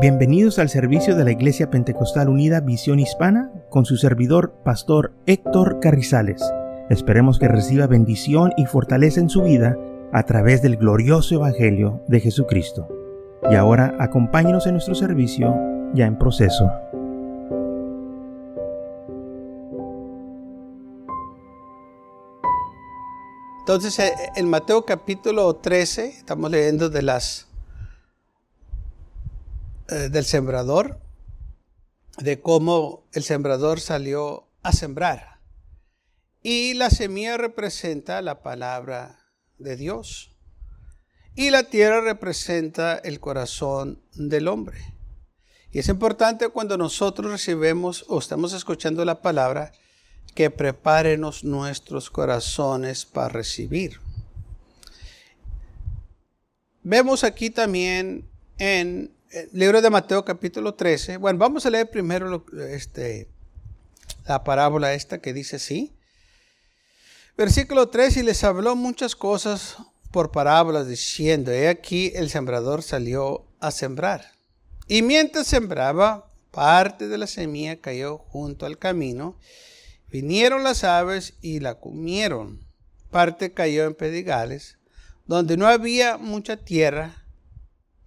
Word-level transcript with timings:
Bienvenidos 0.00 0.60
al 0.60 0.68
servicio 0.68 1.16
de 1.16 1.24
la 1.24 1.32
Iglesia 1.32 1.70
Pentecostal 1.70 2.28
Unida 2.28 2.60
Visión 2.60 3.00
Hispana 3.00 3.50
con 3.68 3.84
su 3.84 3.96
servidor, 3.96 4.54
Pastor 4.64 5.12
Héctor 5.26 5.80
Carrizales. 5.80 6.40
Esperemos 6.88 7.40
que 7.40 7.48
reciba 7.48 7.88
bendición 7.88 8.52
y 8.56 8.66
fortaleza 8.66 9.18
en 9.18 9.28
su 9.28 9.42
vida 9.42 9.76
a 10.12 10.22
través 10.22 10.62
del 10.62 10.76
glorioso 10.76 11.34
Evangelio 11.34 12.00
de 12.06 12.20
Jesucristo. 12.20 12.86
Y 13.50 13.56
ahora 13.56 13.96
acompáñenos 13.98 14.68
en 14.68 14.74
nuestro 14.74 14.94
servicio 14.94 15.56
ya 15.94 16.06
en 16.06 16.16
proceso. 16.16 16.70
Entonces, 23.58 23.98
eh, 23.98 24.12
en 24.36 24.48
Mateo 24.48 24.84
capítulo 24.84 25.56
13, 25.56 26.06
estamos 26.06 26.52
leyendo 26.52 26.88
de 26.88 27.02
las 27.02 27.47
eh, 29.88 30.08
del 30.10 30.24
sembrador, 30.24 31.00
de 32.18 32.40
cómo 32.40 33.06
el 33.12 33.22
sembrador 33.22 33.80
salió 33.80 34.48
a 34.62 34.72
sembrar. 34.72 35.40
Y 36.42 36.74
la 36.74 36.90
semilla 36.90 37.36
representa 37.36 38.22
la 38.22 38.42
palabra 38.42 39.18
de 39.58 39.76
Dios. 39.76 40.32
Y 41.34 41.50
la 41.50 41.64
tierra 41.64 42.00
representa 42.00 42.96
el 42.96 43.20
corazón 43.20 44.02
del 44.14 44.48
hombre. 44.48 44.94
Y 45.70 45.78
es 45.78 45.88
importante 45.88 46.48
cuando 46.48 46.76
nosotros 46.76 47.30
recibimos 47.30 48.04
o 48.08 48.18
estamos 48.18 48.52
escuchando 48.52 49.04
la 49.04 49.20
palabra, 49.20 49.72
que 50.34 50.50
prepárenos 50.50 51.44
nuestros 51.44 52.10
corazones 52.10 53.04
para 53.04 53.28
recibir. 53.28 54.00
Vemos 56.82 57.24
aquí 57.24 57.50
también 57.50 58.28
en 58.58 59.12
el 59.30 59.50
libro 59.52 59.82
de 59.82 59.90
Mateo 59.90 60.24
capítulo 60.24 60.74
13. 60.74 61.18
Bueno, 61.18 61.38
vamos 61.38 61.66
a 61.66 61.70
leer 61.70 61.90
primero 61.90 62.44
este, 62.70 63.28
la 64.26 64.42
parábola 64.42 64.94
esta 64.94 65.18
que 65.18 65.32
dice 65.32 65.56
así. 65.56 65.92
Versículo 67.36 67.88
3, 67.88 68.16
y 68.16 68.22
les 68.22 68.42
habló 68.42 68.74
muchas 68.74 69.14
cosas 69.14 69.76
por 70.10 70.32
parábolas 70.32 70.88
diciendo, 70.88 71.52
he 71.52 71.68
aquí 71.68 72.10
el 72.14 72.30
sembrador 72.30 72.82
salió 72.82 73.44
a 73.60 73.70
sembrar. 73.70 74.32
Y 74.88 75.02
mientras 75.02 75.46
sembraba, 75.46 76.32
parte 76.50 77.06
de 77.08 77.18
la 77.18 77.26
semilla 77.26 77.80
cayó 77.80 78.18
junto 78.18 78.66
al 78.66 78.78
camino. 78.78 79.36
Vinieron 80.10 80.64
las 80.64 80.84
aves 80.84 81.34
y 81.42 81.60
la 81.60 81.74
comieron. 81.74 82.66
Parte 83.10 83.52
cayó 83.52 83.84
en 83.84 83.94
pedigales, 83.94 84.78
donde 85.26 85.56
no 85.58 85.66
había 85.66 86.16
mucha 86.16 86.56
tierra 86.56 87.27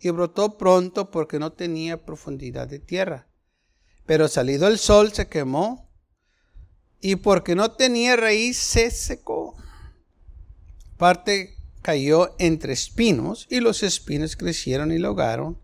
y 0.01 0.09
brotó 0.09 0.57
pronto 0.57 1.11
porque 1.11 1.39
no 1.39 1.53
tenía 1.53 2.03
profundidad 2.03 2.67
de 2.67 2.79
tierra. 2.79 3.27
Pero 4.05 4.27
salido 4.27 4.67
el 4.67 4.79
sol 4.79 5.13
se 5.13 5.27
quemó 5.27 5.89
y 6.99 7.17
porque 7.17 7.55
no 7.55 7.71
tenía 7.71 8.15
raíz 8.15 8.57
se 8.57 8.89
secó. 8.89 9.55
Parte 10.97 11.55
cayó 11.81 12.35
entre 12.39 12.73
espinos 12.73 13.47
y 13.49 13.59
los 13.59 13.83
espinos 13.83 14.35
crecieron 14.35 14.91
y 14.91 14.97
lo 14.97 15.09
ahogaron. 15.09 15.61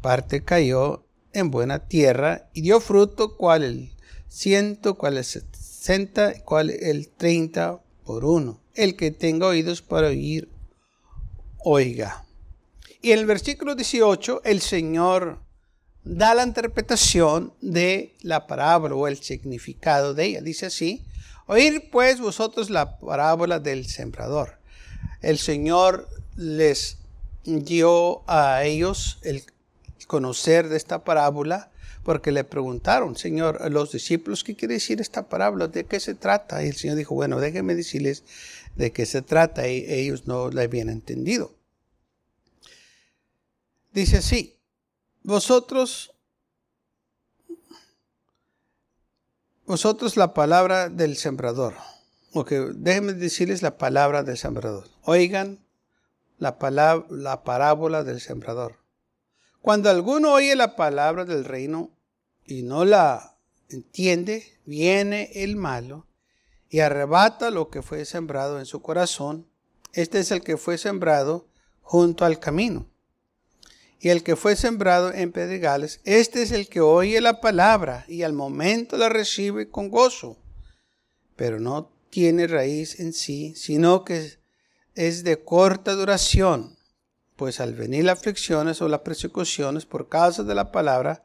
Parte 0.00 0.42
cayó 0.42 1.06
en 1.32 1.50
buena 1.50 1.86
tierra 1.86 2.50
y 2.54 2.62
dio 2.62 2.80
fruto 2.80 3.36
cual 3.36 3.62
el 3.62 3.92
ciento, 4.28 4.96
cual 4.96 5.18
el 5.18 5.24
sesenta, 5.24 6.42
cual 6.42 6.70
el 6.70 7.08
treinta 7.08 7.82
por 8.04 8.24
uno. 8.24 8.62
El 8.74 8.96
que 8.96 9.10
tenga 9.10 9.46
oídos 9.46 9.82
para 9.82 10.08
oír, 10.08 10.50
oiga. 11.58 12.25
Y 13.02 13.12
en 13.12 13.18
el 13.18 13.26
versículo 13.26 13.74
18 13.74 14.42
el 14.44 14.60
Señor 14.60 15.40
da 16.04 16.34
la 16.34 16.44
interpretación 16.44 17.52
de 17.60 18.14
la 18.22 18.46
parábola 18.46 18.94
o 18.94 19.08
el 19.08 19.22
significado 19.22 20.14
de 20.14 20.24
ella. 20.24 20.40
Dice 20.40 20.66
así, 20.66 21.04
oír 21.46 21.90
pues 21.90 22.20
vosotros 22.20 22.70
la 22.70 22.98
parábola 22.98 23.58
del 23.58 23.86
sembrador. 23.86 24.58
El 25.20 25.38
Señor 25.38 26.08
les 26.36 26.98
dio 27.44 28.22
a 28.28 28.64
ellos 28.64 29.18
el 29.22 29.42
conocer 30.06 30.68
de 30.68 30.76
esta 30.76 31.02
parábola 31.04 31.70
porque 32.04 32.30
le 32.30 32.44
preguntaron, 32.44 33.16
Señor, 33.16 33.58
a 33.60 33.68
los 33.68 33.90
discípulos, 33.90 34.44
¿qué 34.44 34.54
quiere 34.54 34.74
decir 34.74 35.00
esta 35.00 35.28
parábola? 35.28 35.66
¿De 35.66 35.86
qué 35.86 35.98
se 35.98 36.14
trata? 36.14 36.64
Y 36.64 36.68
el 36.68 36.76
Señor 36.76 36.96
dijo, 36.96 37.16
bueno, 37.16 37.40
déjenme 37.40 37.74
decirles 37.74 38.22
de 38.76 38.92
qué 38.92 39.06
se 39.06 39.22
trata. 39.22 39.68
Y 39.68 39.84
ellos 39.88 40.28
no 40.28 40.48
la 40.52 40.62
habían 40.62 40.88
entendido. 40.88 41.55
Dice 43.96 44.18
así, 44.18 44.60
vosotros, 45.22 46.12
vosotros 49.64 50.18
la 50.18 50.34
palabra 50.34 50.90
del 50.90 51.16
sembrador. 51.16 51.72
Ok, 52.34 52.52
déjenme 52.74 53.14
decirles 53.14 53.62
la 53.62 53.78
palabra 53.78 54.22
del 54.22 54.36
sembrador. 54.36 54.86
Oigan 55.04 55.64
la, 56.36 56.58
palabra, 56.58 57.06
la 57.08 57.42
parábola 57.42 58.04
del 58.04 58.20
sembrador. 58.20 58.76
Cuando 59.62 59.88
alguno 59.88 60.34
oye 60.34 60.54
la 60.56 60.76
palabra 60.76 61.24
del 61.24 61.46
reino 61.46 61.90
y 62.44 62.64
no 62.64 62.84
la 62.84 63.38
entiende, 63.70 64.60
viene 64.66 65.30
el 65.36 65.56
malo 65.56 66.06
y 66.68 66.80
arrebata 66.80 67.50
lo 67.50 67.70
que 67.70 67.80
fue 67.80 68.04
sembrado 68.04 68.58
en 68.58 68.66
su 68.66 68.82
corazón. 68.82 69.48
Este 69.94 70.18
es 70.18 70.30
el 70.32 70.42
que 70.42 70.58
fue 70.58 70.76
sembrado 70.76 71.48
junto 71.80 72.26
al 72.26 72.38
camino 72.38 72.90
y 73.98 74.10
el 74.10 74.22
que 74.22 74.36
fue 74.36 74.56
sembrado 74.56 75.12
en 75.12 75.32
pedregales, 75.32 76.00
este 76.04 76.42
es 76.42 76.52
el 76.52 76.68
que 76.68 76.80
oye 76.80 77.20
la 77.20 77.40
palabra 77.40 78.04
y 78.08 78.22
al 78.22 78.32
momento 78.32 78.96
la 78.96 79.08
recibe 79.08 79.70
con 79.70 79.90
gozo, 79.90 80.36
pero 81.34 81.60
no 81.60 81.90
tiene 82.10 82.46
raíz 82.46 83.00
en 83.00 83.12
sí, 83.12 83.54
sino 83.56 84.04
que 84.04 84.38
es 84.94 85.24
de 85.24 85.42
corta 85.42 85.92
duración, 85.92 86.76
pues 87.36 87.60
al 87.60 87.74
venir 87.74 88.04
las 88.04 88.18
aflicciones 88.18 88.80
o 88.80 88.88
las 88.88 89.00
persecuciones 89.00 89.86
por 89.86 90.08
causa 90.08 90.42
de 90.42 90.54
la 90.54 90.72
palabra, 90.72 91.24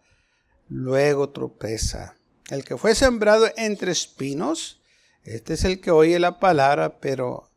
luego 0.67 1.29
tropeza. 1.29 2.15
El 2.49 2.63
que 2.63 2.77
fue 2.77 2.95
sembrado 2.95 3.49
entre 3.55 3.91
espinos, 3.91 4.81
este 5.23 5.53
es 5.53 5.63
el 5.63 5.79
que 5.79 5.91
oye 5.91 6.19
la 6.19 6.39
palabra, 6.39 6.99
pero 6.99 7.49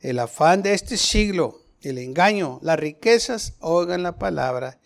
el 0.00 0.18
afán 0.18 0.62
de 0.62 0.74
este 0.74 0.96
siglo 0.96 1.61
el 1.82 1.98
engaño, 1.98 2.58
las 2.62 2.78
riquezas 2.78 3.54
oigan 3.60 4.02
la 4.02 4.18
palabra 4.18 4.78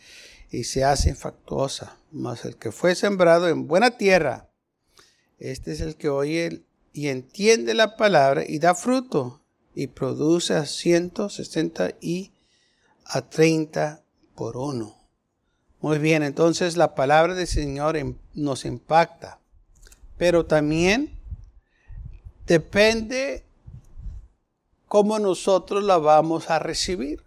y 0.51 0.65
se 0.65 0.85
hacen 0.85 1.17
factuosa. 1.17 1.97
Mas 2.13 2.45
el 2.45 2.57
que 2.57 2.73
fue 2.73 2.95
sembrado 2.95 3.49
en 3.49 3.67
buena 3.67 3.93
tierra, 3.99 4.49
este 5.39 5.73
es 5.73 5.81
el 5.81 5.97
que 5.97 6.09
oye 6.09 6.63
y 6.93 7.09
entiende 7.09 7.75
la 7.75 7.97
palabra 7.97 8.45
y 8.47 8.59
da 8.59 8.75
fruto 8.75 9.43
y 9.75 9.89
produce 9.89 10.55
a 10.55 10.65
160 10.65 11.97
y 12.01 12.33
a 13.05 13.23
30 13.23 14.03
por 14.35 14.57
uno. 14.57 14.97
Muy 15.81 15.99
bien, 15.99 16.23
entonces 16.23 16.77
la 16.77 16.95
palabra 16.95 17.35
del 17.35 17.47
Señor 17.47 17.99
nos 18.35 18.65
impacta, 18.65 19.39
pero 20.17 20.47
también 20.47 21.19
depende 22.47 23.46
cómo 24.89 25.19
nosotros 25.19 25.85
la 25.85 25.99
vamos 25.99 26.51
a 26.51 26.59
recibir. 26.59 27.23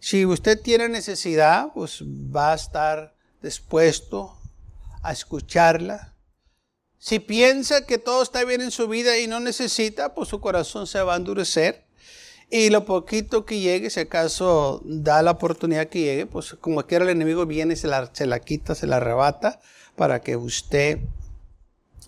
Si 0.00 0.26
usted 0.26 0.60
tiene 0.60 0.88
necesidad, 0.88 1.68
pues 1.72 2.02
va 2.02 2.52
a 2.52 2.56
estar 2.56 3.14
dispuesto 3.42 4.36
a 5.02 5.12
escucharla. 5.12 6.14
Si 6.98 7.18
piensa 7.18 7.86
que 7.86 7.98
todo 7.98 8.22
está 8.22 8.44
bien 8.44 8.60
en 8.60 8.70
su 8.70 8.88
vida 8.88 9.18
y 9.18 9.26
no 9.26 9.40
necesita, 9.40 10.14
pues 10.14 10.28
su 10.28 10.40
corazón 10.40 10.86
se 10.86 11.02
va 11.02 11.14
a 11.14 11.16
endurecer. 11.16 11.84
Y 12.50 12.70
lo 12.70 12.84
poquito 12.84 13.44
que 13.44 13.60
llegue, 13.60 13.90
si 13.90 14.00
acaso 14.00 14.80
da 14.84 15.22
la 15.22 15.32
oportunidad 15.32 15.88
que 15.88 16.00
llegue, 16.00 16.26
pues 16.26 16.54
como 16.60 16.86
quiera 16.86 17.04
el 17.04 17.10
enemigo 17.10 17.46
viene, 17.46 17.74
se 17.76 17.88
la, 17.88 18.10
se 18.12 18.26
la 18.26 18.40
quita, 18.40 18.74
se 18.74 18.86
la 18.86 18.96
arrebata 18.96 19.60
para 19.96 20.20
que 20.20 20.36
usted, 20.36 21.00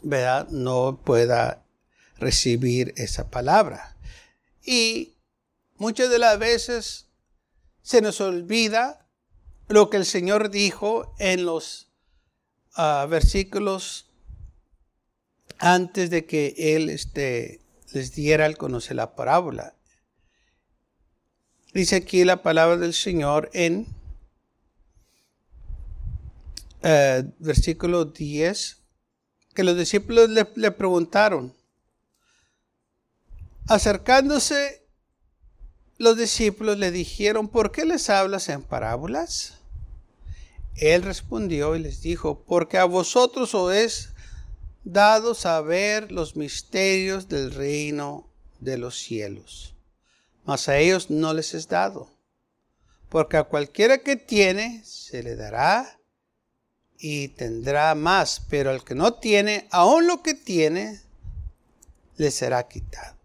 ¿verdad? 0.03 0.49
No 0.51 1.01
pueda 1.03 1.65
recibir 2.19 2.93
esa 2.97 3.31
palabra. 3.31 3.96
Y 4.67 5.15
muchas 5.77 6.11
de 6.11 6.19
las 6.19 6.39
veces 6.41 7.07
se 7.83 8.03
nos 8.03 8.21
olvida 8.21 9.09
lo 9.69 9.89
que 9.89 9.97
el 9.97 10.05
Señor 10.05 10.51
dijo 10.51 11.15
en 11.21 11.47
los 11.47 11.93
ah, 12.75 13.07
versículos 13.09 14.11
antes 15.59 16.11
de 16.11 16.27
que 16.27 16.55
Él 16.59 16.91
este, 16.91 17.61
les 17.93 18.13
diera 18.13 18.45
al 18.45 18.59
conocer 18.59 18.97
la 18.97 19.15
parábola. 19.15 19.75
Dice 21.73 21.97
aquí 21.97 22.25
la 22.25 22.43
palabra 22.43 22.77
del 22.77 22.93
Señor 22.93 23.51
en 23.53 23.87
eh, 26.83 27.25
versículo 27.39 28.05
10, 28.05 28.79
que 29.55 29.65
los 29.65 29.77
discípulos 29.77 30.29
le 30.29 30.71
preguntaron, 30.73 31.56
Acercándose 33.69 34.87
los 35.99 36.17
discípulos 36.17 36.79
le 36.79 36.93
dijeron, 36.93 37.49
¿por 37.49 37.73
qué 37.73 37.85
les 37.85 38.11
hablas 38.11 38.49
en 38.49 38.63
parábolas? 38.63 39.55
Él 40.77 41.03
respondió 41.03 41.75
y 41.75 41.81
les 41.81 42.01
dijo, 42.01 42.45
porque 42.47 42.79
a 42.79 42.85
vosotros 42.85 43.55
os 43.55 43.75
es 43.75 44.11
dado 44.85 45.35
saber 45.35 46.13
los 46.13 46.37
misterios 46.37 47.29
del 47.29 47.51
reino 47.53 48.29
de 48.61 48.79
los 48.79 49.01
cielos, 49.01 49.75
mas 50.45 50.69
a 50.69 50.79
ellos 50.79 51.11
no 51.11 51.35
les 51.35 51.53
es 51.53 51.67
dado, 51.67 52.09
porque 53.09 53.37
a 53.37 53.45
cualquiera 53.45 53.99
que 53.99 54.15
tiene 54.15 54.81
se 54.85 55.25
le 55.25 55.35
dará 55.35 55.99
y 56.99 57.29
tendrá 57.29 57.97
más, 57.97 58.43
pero 58.49 58.71
al 58.71 58.85
que 58.85 58.95
no 58.95 59.15
tiene, 59.15 59.67
aún 59.73 60.07
lo 60.07 60.23
que 60.23 60.35
tiene, 60.35 61.01
le 62.17 62.31
será 62.31 62.69
quitado. 62.69 63.16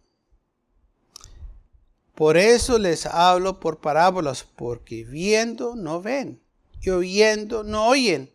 Por 2.16 2.38
eso 2.38 2.78
les 2.78 3.06
hablo 3.06 3.60
por 3.60 3.80
parábolas, 3.80 4.44
porque 4.44 5.04
viendo 5.04 5.76
no 5.76 6.02
ven, 6.02 6.42
y 6.82 6.90
oyendo 6.90 7.64
no 7.64 7.88
oyen, 7.88 8.32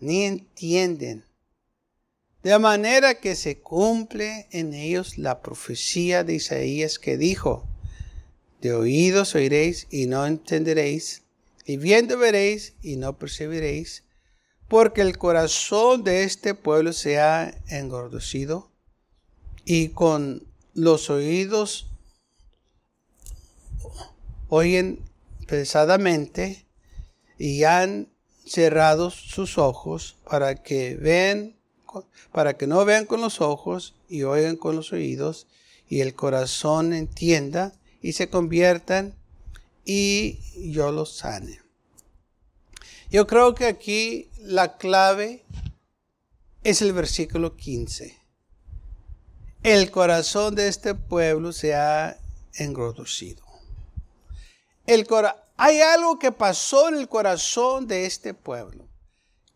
ni 0.00 0.24
entienden. 0.24 1.24
De 2.42 2.58
manera 2.58 3.20
que 3.20 3.34
se 3.34 3.60
cumple 3.60 4.46
en 4.50 4.72
ellos 4.72 5.18
la 5.18 5.42
profecía 5.42 6.24
de 6.24 6.34
Isaías 6.34 6.98
que 6.98 7.16
dijo, 7.16 7.66
de 8.60 8.72
oídos 8.72 9.34
oiréis 9.34 9.86
y 9.90 10.06
no 10.06 10.26
entenderéis, 10.26 11.22
y 11.64 11.76
viendo 11.76 12.18
veréis 12.18 12.74
y 12.82 12.96
no 12.96 13.18
percibiréis, 13.18 14.04
porque 14.68 15.00
el 15.00 15.18
corazón 15.18 16.04
de 16.04 16.24
este 16.24 16.54
pueblo 16.54 16.92
se 16.92 17.18
ha 17.18 17.58
engordecido 17.68 18.70
y 19.64 19.88
con 19.88 20.46
los 20.74 21.10
oídos 21.10 21.90
oyen 24.48 25.00
pesadamente 25.46 26.66
y 27.38 27.64
han 27.64 28.08
cerrado 28.44 29.10
sus 29.10 29.58
ojos 29.58 30.16
para 30.28 30.62
que 30.62 30.96
vean, 30.96 31.56
para 32.32 32.56
que 32.56 32.66
no 32.66 32.84
vean 32.84 33.06
con 33.06 33.20
los 33.20 33.40
ojos 33.40 33.94
y 34.08 34.22
oigan 34.22 34.56
con 34.56 34.76
los 34.76 34.92
oídos 34.92 35.46
y 35.88 36.00
el 36.00 36.14
corazón 36.14 36.92
entienda 36.92 37.72
y 38.02 38.12
se 38.12 38.28
conviertan 38.28 39.14
y 39.84 40.38
yo 40.72 40.92
los 40.92 41.16
sane. 41.16 41.60
Yo 43.10 43.26
creo 43.26 43.54
que 43.54 43.66
aquí 43.66 44.30
la 44.38 44.76
clave 44.76 45.44
es 46.62 46.82
el 46.82 46.92
versículo 46.92 47.56
15. 47.56 48.18
El 49.62 49.90
corazón 49.90 50.54
de 50.54 50.68
este 50.68 50.94
pueblo 50.94 51.52
se 51.52 51.74
ha 51.74 52.18
engrosecido. 52.54 53.47
El 54.88 55.06
Hay 55.56 55.80
algo 55.80 56.18
que 56.18 56.32
pasó 56.32 56.88
en 56.88 56.96
el 56.96 57.08
corazón 57.08 57.86
de 57.86 58.06
este 58.06 58.34
pueblo. 58.34 58.88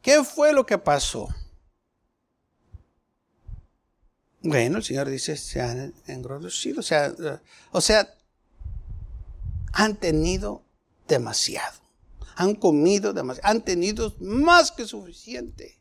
¿Qué 0.01 0.23
fue 0.23 0.53
lo 0.53 0.65
que 0.65 0.79
pasó? 0.79 1.29
Bueno, 4.41 4.79
el 4.79 4.85
Señor 4.85 5.09
dice, 5.09 5.37
se 5.37 5.61
han 5.61 5.95
engrosecido, 6.07 6.81
o 6.81 6.83
sea, 6.83 7.13
o 7.71 7.81
sea, 7.81 8.15
han 9.73 9.97
tenido 9.97 10.63
demasiado 11.07 11.83
han 12.37 12.55
comido 12.55 13.13
demasiado, 13.13 13.49
han 13.49 13.63
tenido 13.63 14.15
más 14.21 14.71
que 14.71 14.87
suficiente. 14.87 15.79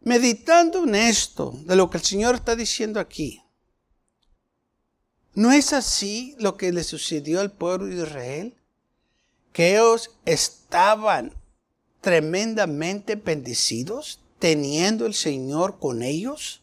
Meditando 0.00 0.84
en 0.84 0.94
esto, 0.94 1.52
de 1.64 1.76
lo 1.76 1.90
que 1.90 1.98
el 1.98 2.04
Señor 2.04 2.34
está 2.34 2.56
diciendo 2.56 3.00
aquí, 3.00 3.42
¿no 5.38 5.52
es 5.52 5.72
así 5.72 6.34
lo 6.40 6.56
que 6.56 6.72
le 6.72 6.82
sucedió 6.82 7.38
al 7.40 7.52
pueblo 7.52 7.86
de 7.86 8.02
Israel? 8.02 8.56
Que 9.52 9.76
ellos 9.76 10.10
estaban 10.24 11.32
tremendamente 12.00 13.14
bendecidos, 13.14 14.20
teniendo 14.40 15.06
el 15.06 15.14
Señor 15.14 15.78
con 15.78 16.02
ellos, 16.02 16.62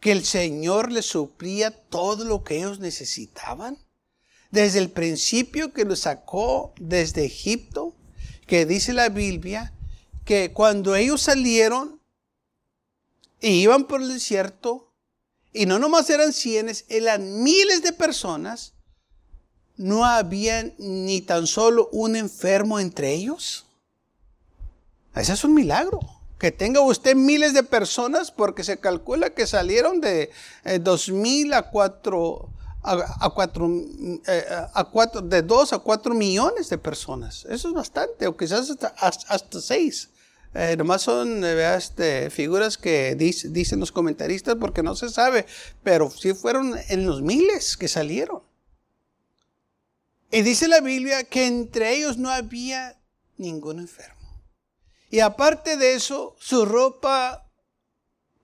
que 0.00 0.12
el 0.12 0.22
Señor 0.22 0.92
les 0.92 1.06
suplía 1.06 1.70
todo 1.70 2.26
lo 2.26 2.44
que 2.44 2.58
ellos 2.58 2.78
necesitaban 2.78 3.78
desde 4.50 4.80
el 4.80 4.90
principio 4.90 5.72
que 5.72 5.86
lo 5.86 5.96
sacó 5.96 6.74
desde 6.78 7.24
Egipto, 7.24 7.96
que 8.46 8.66
dice 8.66 8.92
la 8.92 9.08
Biblia, 9.08 9.72
que 10.26 10.52
cuando 10.52 10.94
ellos 10.94 11.22
salieron 11.22 12.02
y 13.40 13.62
iban 13.62 13.86
por 13.86 14.02
el 14.02 14.10
desierto, 14.10 14.93
y 15.54 15.66
no 15.66 15.78
nomás 15.78 16.10
eran 16.10 16.32
cienes, 16.32 16.84
eran 16.88 17.42
miles 17.42 17.82
de 17.82 17.92
personas, 17.92 18.74
no 19.76 20.04
había 20.04 20.74
ni 20.78 21.20
tan 21.20 21.46
solo 21.46 21.88
un 21.92 22.16
enfermo 22.16 22.80
entre 22.80 23.12
ellos. 23.12 23.64
Ese 25.14 25.32
es 25.32 25.44
un 25.44 25.54
milagro. 25.54 26.00
Que 26.38 26.50
tenga 26.50 26.80
usted 26.80 27.14
miles 27.14 27.54
de 27.54 27.62
personas, 27.62 28.32
porque 28.32 28.64
se 28.64 28.78
calcula 28.78 29.30
que 29.30 29.46
salieron 29.46 30.00
de 30.00 30.30
eh, 30.64 30.78
dos 30.80 31.08
mil 31.08 31.54
a 31.54 31.70
cuatro 31.70 32.50
a, 32.82 33.30
cuatro, 33.30 33.70
eh, 34.26 34.44
a 34.74 34.84
cuatro, 34.84 35.22
de 35.22 35.40
dos 35.40 35.72
a 35.72 35.78
cuatro 35.78 36.14
millones 36.14 36.68
de 36.68 36.76
personas. 36.76 37.46
Eso 37.48 37.68
es 37.68 37.74
bastante, 37.74 38.26
o 38.26 38.36
quizás 38.36 38.68
hasta, 38.68 38.88
hasta 38.88 39.60
seis. 39.60 40.10
Eh, 40.54 40.76
nomás 40.76 41.02
son 41.02 41.44
eh, 41.44 41.74
este, 41.76 42.30
figuras 42.30 42.78
que 42.78 43.16
dicen 43.16 43.80
los 43.80 43.90
comentaristas 43.90 44.54
porque 44.54 44.84
no 44.84 44.94
se 44.94 45.08
sabe, 45.08 45.46
pero 45.82 46.10
sí 46.10 46.32
fueron 46.32 46.76
en 46.88 47.06
los 47.06 47.22
miles 47.22 47.76
que 47.76 47.88
salieron. 47.88 48.42
Y 50.30 50.42
dice 50.42 50.68
la 50.68 50.80
Biblia 50.80 51.24
que 51.24 51.46
entre 51.46 51.94
ellos 51.94 52.18
no 52.18 52.30
había 52.30 53.00
ningún 53.36 53.80
enfermo. 53.80 54.44
Y 55.10 55.20
aparte 55.20 55.76
de 55.76 55.94
eso, 55.94 56.36
su 56.38 56.64
ropa 56.64 57.48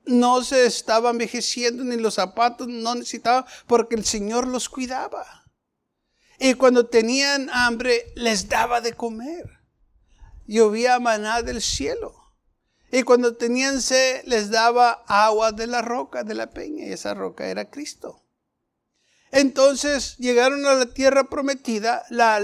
no 0.05 0.43
se 0.43 0.67
estaba 0.67 1.11
envejeciendo 1.11 1.85
ni 1.85 1.97
los 1.97 2.15
zapatos 2.15 2.69
no 2.69 2.95
necesitaban 2.95 3.45
porque 3.67 3.95
el 3.95 4.05
Señor 4.05 4.47
los 4.47 4.69
cuidaba. 4.69 5.45
Y 6.39 6.55
cuando 6.55 6.87
tenían 6.87 7.51
hambre 7.53 8.13
les 8.17 8.49
daba 8.49 8.81
de 8.81 8.95
comer. 8.95 9.60
Llovía 10.51 10.99
maná 10.99 11.43
del 11.43 11.63
cielo. 11.63 12.15
Y 12.91 13.05
cuando 13.05 13.37
tenían 13.37 13.81
sed 13.81 14.25
les 14.25 14.51
daba 14.51 15.05
agua 15.07 15.53
de 15.53 15.67
la 15.67 15.81
roca, 15.81 16.25
de 16.25 16.35
la 16.35 16.51
peña, 16.51 16.87
y 16.87 16.93
esa 16.93 17.15
roca 17.15 17.47
era 17.47 17.71
Cristo. 17.71 18.23
Entonces 19.31 20.17
llegaron 20.19 20.67
a 20.67 20.75
la 20.75 20.87
tierra 20.87 21.25
prometida, 21.25 22.05
la, 22.11 22.43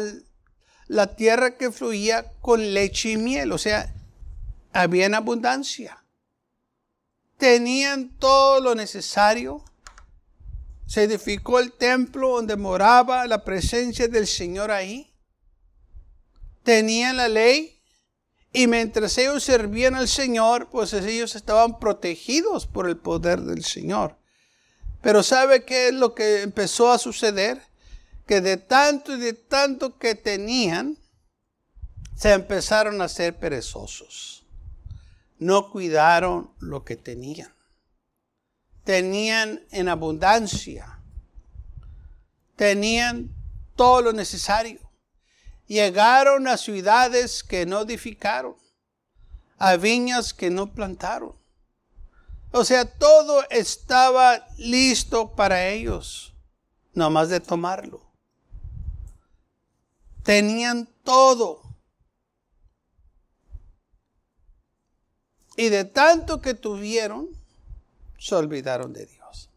la 0.87 1.17
tierra 1.17 1.57
que 1.57 1.73
fluía 1.73 2.33
con 2.41 2.75
leche 2.75 3.11
y 3.11 3.17
miel, 3.17 3.51
o 3.51 3.59
sea, 3.59 3.93
había 4.73 5.07
en 5.07 5.15
abundancia 5.15 6.03
tenían 7.37 8.17
todo 8.19 8.61
lo 8.61 8.75
necesario. 8.75 9.63
Se 10.87 11.03
edificó 11.05 11.59
el 11.59 11.73
templo 11.73 12.37
donde 12.37 12.57
moraba 12.57 13.27
la 13.27 13.45
presencia 13.45 14.09
del 14.09 14.27
Señor 14.27 14.71
ahí. 14.71 15.13
Tenían 16.63 17.17
la 17.17 17.29
ley 17.29 17.76
y 18.57 18.67
mientras 18.67 19.17
ellos 19.19 19.45
servían 19.45 19.95
al 19.95 20.09
Señor, 20.09 20.69
pues 20.71 20.93
ellos 20.93 21.37
estaban 21.37 21.79
protegidos 21.79 22.67
por 22.67 22.89
el 22.89 22.97
poder 22.97 23.43
del 23.43 23.65
Señor. 23.65 24.19
Pero 25.03 25.23
¿sabe 25.23 25.65
qué 25.65 25.89
es 25.89 25.95
lo 25.95 26.15
que 26.15 26.43
empezó 26.43 26.91
a 26.91 26.99
suceder? 26.99 27.63
Que 28.27 28.41
de 28.41 28.57
tanto 28.57 29.15
y 29.15 29.21
de 29.21 29.35
tanto 29.35 29.99
que 29.99 30.17
tenían, 30.17 30.99
se 32.17 32.33
empezaron 32.33 33.01
a 33.01 33.09
ser 33.09 33.39
perezosos 33.39 34.37
no 35.39 35.71
cuidaron 35.71 36.51
lo 36.59 36.85
que 36.85 36.97
tenían. 36.97 37.55
Tenían 38.85 39.67
en 39.71 39.89
abundancia. 39.89 41.01
Tenían 42.57 43.35
todo 43.75 44.03
lo 44.03 44.13
necesario. 44.13 44.86
Llegaron 45.67 46.47
a 46.49 46.57
ciudades 46.57 47.43
que 47.43 47.67
no 47.67 47.83
edificaron, 47.83 48.57
a 49.59 49.77
viñas 49.77 50.33
que 50.33 50.51
no 50.51 50.73
plantaron. 50.73 51.35
O 52.53 52.65
sea, 52.65 52.85
todo 52.85 53.45
estaba 53.51 54.47
listo 54.57 55.35
para 55.35 55.69
ellos, 55.69 56.35
más 56.95 57.29
de 57.29 57.41
tomarlo. 57.41 58.03
Tenían 60.23 60.89
todo 61.05 61.67
Y 65.57 65.71
de 65.71 65.85
tanto 65.85 66.43
que 66.43 66.53
tuvieron, 66.55 67.29
se 68.19 68.35
olvidaron 68.35 68.93
de 68.93 69.07
Dios. 69.07 69.49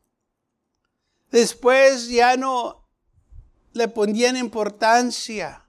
Después 1.30 2.08
ya 2.08 2.38
no 2.38 2.88
le 3.74 3.88
ponían 3.90 4.38
importancia 4.38 5.66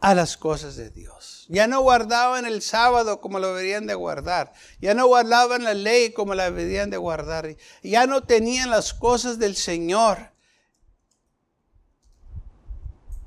a 0.00 0.14
las 0.14 0.36
cosas 0.36 0.76
de 0.76 0.90
Dios. 0.90 1.46
Ya 1.48 1.66
no 1.66 1.80
guardaban 1.80 2.46
el 2.46 2.62
sábado 2.62 3.20
como 3.20 3.38
lo 3.38 3.48
deberían 3.48 3.86
de 3.86 3.94
guardar. 3.94 4.52
Ya 4.80 4.94
no 4.94 5.06
guardaban 5.06 5.64
la 5.64 5.74
ley 5.74 6.12
como 6.12 6.34
la 6.34 6.44
deberían 6.44 6.90
de 6.90 6.96
guardar. 6.96 7.56
Ya 7.82 8.06
no 8.06 8.22
tenían 8.22 8.70
las 8.70 8.94
cosas 8.94 9.38
del 9.38 9.56
Señor 9.56 10.32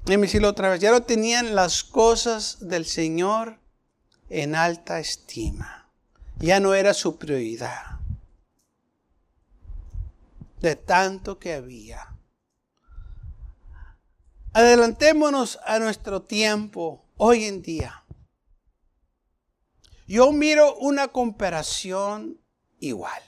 Y 0.07 0.17
me 0.17 0.23
decirlo 0.23 0.49
otra 0.49 0.69
vez, 0.69 0.81
ya 0.81 0.91
no 0.91 1.03
tenían 1.03 1.55
las 1.55 1.83
cosas 1.83 2.57
del 2.59 2.85
Señor 2.85 3.59
en 4.29 4.55
alta 4.55 4.99
estima. 4.99 5.89
Ya 6.37 6.59
no 6.59 6.73
era 6.73 6.93
su 6.93 7.17
prioridad. 7.17 7.99
De 10.59 10.75
tanto 10.75 11.37
que 11.37 11.53
había. 11.53 12.10
Adelantémonos 14.53 15.59
a 15.65 15.79
nuestro 15.79 16.23
tiempo 16.23 17.05
hoy 17.15 17.45
en 17.45 17.61
día. 17.61 18.03
Yo 20.07 20.33
miro 20.33 20.75
una 20.75 21.07
comparación 21.07 22.37
igual. 22.79 23.21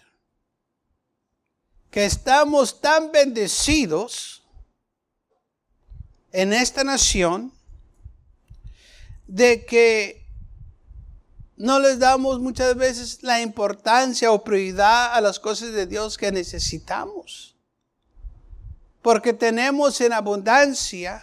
Que 1.90 2.04
estamos 2.04 2.82
tan 2.82 3.14
bendecidos 3.14 4.44
en 6.34 6.52
esta 6.52 6.84
nación 6.84 7.54
de 9.26 9.66
que 9.66 10.28
no 11.56 11.80
les 11.80 12.00
damos 12.00 12.42
muchas 12.42 12.76
veces 12.76 13.24
la 13.24 13.42
importancia 13.42 14.30
o 14.34 14.44
prioridad 14.44 15.14
a 15.14 15.22
las 15.22 15.40
cosas 15.40 15.72
de 15.72 15.88
Dios 15.88 16.18
que 16.18 16.34
necesitamos. 16.34 17.53
Porque 19.04 19.34
tenemos 19.34 20.00
en 20.00 20.14
abundancia, 20.14 21.22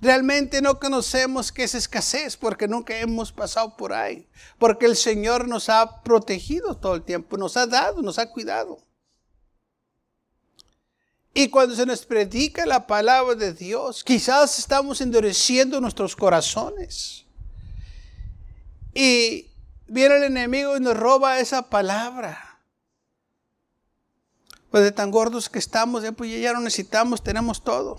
realmente 0.00 0.62
no 0.62 0.78
conocemos 0.78 1.50
qué 1.50 1.64
es 1.64 1.74
escasez 1.74 2.36
porque 2.36 2.68
nunca 2.68 2.96
hemos 2.96 3.32
pasado 3.32 3.76
por 3.76 3.92
ahí. 3.92 4.28
Porque 4.58 4.86
el 4.86 4.96
Señor 4.96 5.48
nos 5.48 5.68
ha 5.68 6.02
protegido 6.02 6.76
todo 6.76 6.94
el 6.94 7.02
tiempo, 7.02 7.36
nos 7.36 7.56
ha 7.56 7.66
dado, 7.66 8.00
nos 8.00 8.18
ha 8.18 8.30
cuidado. 8.30 8.78
Y 11.34 11.50
cuando 11.50 11.74
se 11.74 11.84
nos 11.84 12.06
predica 12.06 12.64
la 12.64 12.86
palabra 12.86 13.34
de 13.34 13.52
Dios, 13.52 14.04
quizás 14.04 14.58
estamos 14.58 15.00
endureciendo 15.00 15.80
nuestros 15.80 16.14
corazones. 16.14 17.26
Y 18.94 19.50
viene 19.88 20.16
el 20.16 20.22
enemigo 20.24 20.76
y 20.76 20.80
nos 20.80 20.96
roba 20.96 21.40
esa 21.40 21.68
palabra. 21.68 22.47
Pues 24.70 24.82
de 24.82 24.92
tan 24.92 25.10
gordos 25.10 25.48
que 25.48 25.58
estamos, 25.58 26.04
pues 26.16 26.40
ya 26.40 26.52
no 26.52 26.60
necesitamos, 26.60 27.22
tenemos 27.22 27.64
todo. 27.64 27.96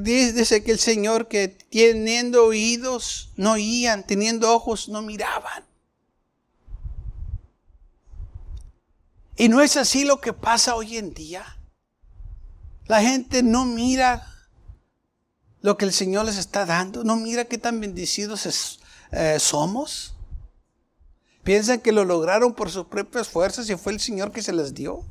Dice 0.00 0.64
que 0.64 0.72
el 0.72 0.78
Señor 0.78 1.28
que 1.28 1.48
teniendo 1.48 2.46
oídos 2.46 3.30
no 3.36 3.52
oían, 3.52 4.06
teniendo 4.06 4.54
ojos 4.54 4.88
no 4.88 5.02
miraban. 5.02 5.64
Y 9.36 9.48
no 9.48 9.60
es 9.60 9.76
así 9.76 10.04
lo 10.04 10.20
que 10.20 10.32
pasa 10.32 10.76
hoy 10.76 10.96
en 10.96 11.12
día. 11.12 11.58
La 12.86 13.02
gente 13.02 13.42
no 13.42 13.64
mira 13.64 14.26
lo 15.60 15.76
que 15.76 15.86
el 15.86 15.92
Señor 15.92 16.26
les 16.26 16.36
está 16.36 16.66
dando, 16.66 17.04
no 17.04 17.16
mira 17.16 17.46
qué 17.46 17.58
tan 17.58 17.80
bendecidos 17.80 18.78
eh, 19.10 19.38
somos. 19.40 20.13
Piensan 21.44 21.80
que 21.80 21.92
lo 21.92 22.04
lograron 22.04 22.54
por 22.54 22.70
sus 22.70 22.86
propias 22.86 23.28
fuerzas 23.28 23.68
y 23.68 23.76
fue 23.76 23.92
el 23.92 24.00
Señor 24.00 24.32
que 24.32 24.42
se 24.42 24.52
les 24.52 24.74
dio. 24.74 25.04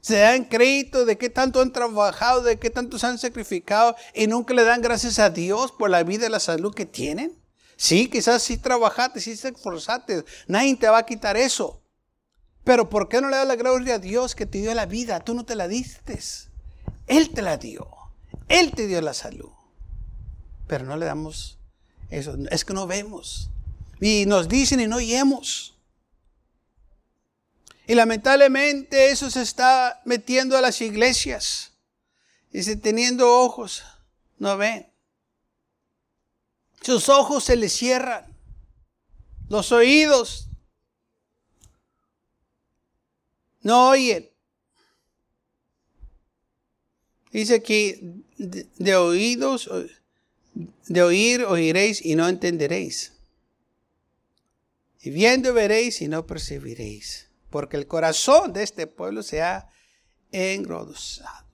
Se 0.00 0.18
dan 0.18 0.44
crédito 0.44 1.04
de 1.04 1.18
qué 1.18 1.28
tanto 1.28 1.60
han 1.60 1.72
trabajado, 1.72 2.42
de 2.42 2.58
qué 2.58 2.70
tanto 2.70 2.98
se 2.98 3.06
han 3.06 3.18
sacrificado 3.18 3.94
y 4.14 4.26
nunca 4.26 4.54
le 4.54 4.64
dan 4.64 4.80
gracias 4.80 5.18
a 5.18 5.30
Dios 5.30 5.72
por 5.72 5.90
la 5.90 6.02
vida 6.02 6.26
y 6.26 6.30
la 6.30 6.40
salud 6.40 6.74
que 6.74 6.86
tienen. 6.86 7.36
Sí, 7.76 8.08
quizás 8.08 8.42
sí 8.42 8.58
trabajaste, 8.58 9.20
sí 9.20 9.36
te 9.36 9.48
esforzaste, 9.48 10.24
nadie 10.46 10.76
te 10.76 10.88
va 10.88 10.98
a 10.98 11.06
quitar 11.06 11.36
eso. 11.36 11.82
Pero 12.64 12.88
¿por 12.88 13.08
qué 13.08 13.20
no 13.20 13.28
le 13.28 13.36
das 13.36 13.46
la 13.46 13.56
gloria 13.56 13.96
a 13.96 13.98
Dios 13.98 14.34
que 14.34 14.46
te 14.46 14.58
dio 14.58 14.72
la 14.74 14.86
vida? 14.86 15.20
Tú 15.20 15.34
no 15.34 15.44
te 15.44 15.56
la 15.56 15.66
diste. 15.66 16.18
Él 17.08 17.30
te 17.30 17.42
la 17.42 17.56
dio. 17.56 17.88
Él 18.48 18.70
te 18.70 18.86
dio 18.86 19.00
la 19.00 19.14
salud. 19.14 19.50
Pero 20.68 20.84
no 20.84 20.96
le 20.96 21.06
damos 21.06 21.58
eso. 22.10 22.36
Es 22.50 22.64
que 22.64 22.72
no 22.72 22.86
vemos. 22.86 23.51
Y 24.02 24.26
nos 24.26 24.48
dicen 24.48 24.80
y 24.80 24.88
no 24.88 24.96
oímos. 24.96 25.76
Y 27.86 27.94
lamentablemente 27.94 29.12
eso 29.12 29.30
se 29.30 29.42
está 29.42 30.02
metiendo 30.04 30.56
a 30.56 30.60
las 30.60 30.80
iglesias. 30.80 31.70
Dice, 32.50 32.74
teniendo 32.74 33.38
ojos, 33.38 33.84
no 34.38 34.56
ven. 34.56 34.88
Sus 36.80 37.08
ojos 37.08 37.44
se 37.44 37.54
les 37.54 37.72
cierran. 37.72 38.26
Los 39.48 39.70
oídos 39.70 40.48
no 43.60 43.90
oyen. 43.90 44.28
Dice 47.30 47.54
aquí, 47.54 48.24
de, 48.36 48.96
oídos, 48.96 49.70
de 50.88 51.02
oír 51.02 51.44
oiréis 51.44 52.04
y 52.04 52.16
no 52.16 52.28
entenderéis. 52.28 53.12
Y 55.02 55.10
viendo 55.10 55.52
veréis 55.52 56.00
y 56.00 56.08
no 56.08 56.26
percibiréis. 56.26 57.28
Porque 57.50 57.76
el 57.76 57.86
corazón 57.86 58.52
de 58.52 58.62
este 58.62 58.86
pueblo 58.86 59.22
se 59.22 59.42
ha 59.42 59.68
engrosado. 60.30 61.46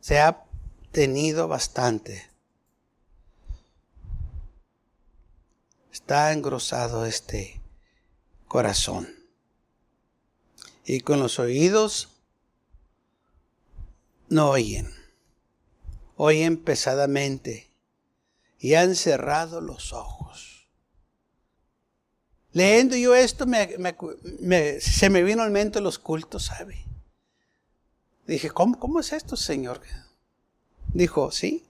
Se 0.00 0.18
ha 0.18 0.44
tenido 0.90 1.46
bastante. 1.46 2.28
Está 5.92 6.32
engrosado 6.32 7.06
este 7.06 7.60
corazón. 8.48 9.08
Y 10.84 11.00
con 11.00 11.20
los 11.20 11.38
oídos 11.38 12.08
no 14.28 14.50
oyen. 14.50 14.92
Oyen 16.16 16.56
pesadamente 16.56 17.68
y 18.58 18.74
han 18.74 18.96
cerrado 18.96 19.60
los 19.60 19.92
ojos. 19.92 20.47
Leyendo 22.58 22.96
yo 22.96 23.14
esto, 23.14 23.46
se 24.80 25.10
me 25.10 25.22
vino 25.22 25.44
al 25.44 25.52
mente 25.52 25.80
los 25.80 26.00
cultos, 26.00 26.46
¿sabe? 26.46 26.84
Dije, 28.26 28.50
¿cómo, 28.50 28.80
¿cómo 28.80 28.98
es 28.98 29.12
esto, 29.12 29.36
Señor? 29.36 29.80
Dijo, 30.92 31.30
sí. 31.30 31.64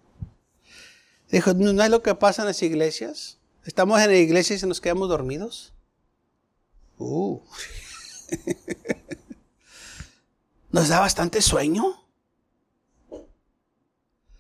Dijo, 1.31 1.53
¿no 1.53 1.85
es 1.85 1.91
lo 1.91 2.03
que 2.03 2.15
pasa 2.15 2.41
en 2.41 2.49
las 2.49 2.63
iglesias? 2.63 3.37
Estamos 3.67 4.01
en 4.01 4.09
la 4.09 4.17
iglesia 4.17 4.57
y 4.57 4.59
se 4.59 4.67
nos 4.67 4.81
quedamos 4.81 5.11
dormidos. 5.11 5.75
Uh. 6.97 7.39
Nos 10.71 10.89
da 10.89 11.01
bastante 11.01 11.43
sueño. 11.43 12.03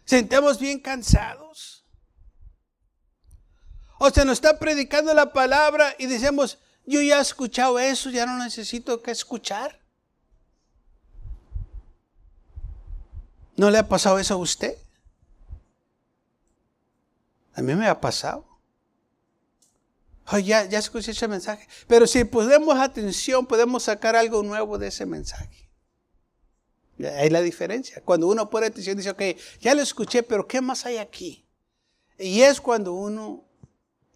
Sentemos 0.07 0.59
bien 0.59 0.81
cansados. 0.81 1.78
O 3.99 4.11
se 4.11 4.25
nos 4.25 4.35
está 4.35 4.59
predicando 4.59 5.13
la 5.15 5.33
palabra 5.33 5.95
y 5.99 6.07
decimos, 6.07 6.59
yo 6.87 7.03
ya 7.03 7.19
he 7.19 7.23
escuchado 7.23 7.79
eso, 7.79 8.11
ya 8.11 8.27
no 8.27 8.39
necesito 8.39 9.03
que 9.03 9.11
escuchar. 9.11 9.81
¿No 13.57 13.71
le 13.71 13.79
ha 13.79 13.89
pasado 13.89 14.19
eso 14.19 14.35
a 14.35 14.39
usted? 14.39 14.77
A 17.55 17.63
mí 17.63 17.75
me 17.75 17.89
ha 17.89 18.01
pasado 18.01 18.49
ya, 20.37 20.67
ya 20.67 20.79
escuché 20.79 21.13
ese 21.13 21.27
mensaje. 21.27 21.67
Pero 21.87 22.07
si 22.07 22.25
ponemos 22.25 22.79
atención, 22.79 23.47
podemos 23.47 23.85
sacar 23.85 24.15
algo 24.15 24.43
nuevo 24.43 24.77
de 24.77 24.89
ese 24.89 25.07
mensaje. 25.07 25.71
Hay 27.17 27.31
la 27.31 27.41
diferencia. 27.41 28.03
Cuando 28.05 28.27
uno 28.27 28.51
pone 28.51 28.67
atención, 28.67 28.97
dice, 28.97 29.11
ok, 29.11 29.23
ya 29.61 29.75
lo 29.75 29.81
escuché, 29.81 30.23
pero 30.23 30.47
¿qué 30.47 30.61
más 30.61 30.85
hay 30.85 30.99
aquí? 30.99 31.47
Y 32.19 32.43
es 32.43 32.61
cuando 32.61 32.93
uno 32.93 33.48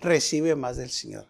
recibe 0.03 0.55
más 0.55 0.77
del 0.77 0.91
Señor. 0.91 1.27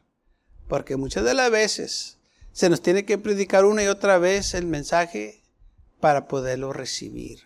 Porque 0.68 0.96
muchas 0.96 1.24
de 1.24 1.34
las 1.34 1.50
veces 1.50 2.18
se 2.52 2.68
nos 2.68 2.82
tiene 2.82 3.04
que 3.04 3.18
predicar 3.18 3.64
una 3.64 3.82
y 3.82 3.88
otra 3.88 4.18
vez 4.18 4.54
el 4.54 4.66
mensaje 4.66 5.42
para 6.00 6.26
poderlo 6.26 6.72
recibir. 6.72 7.40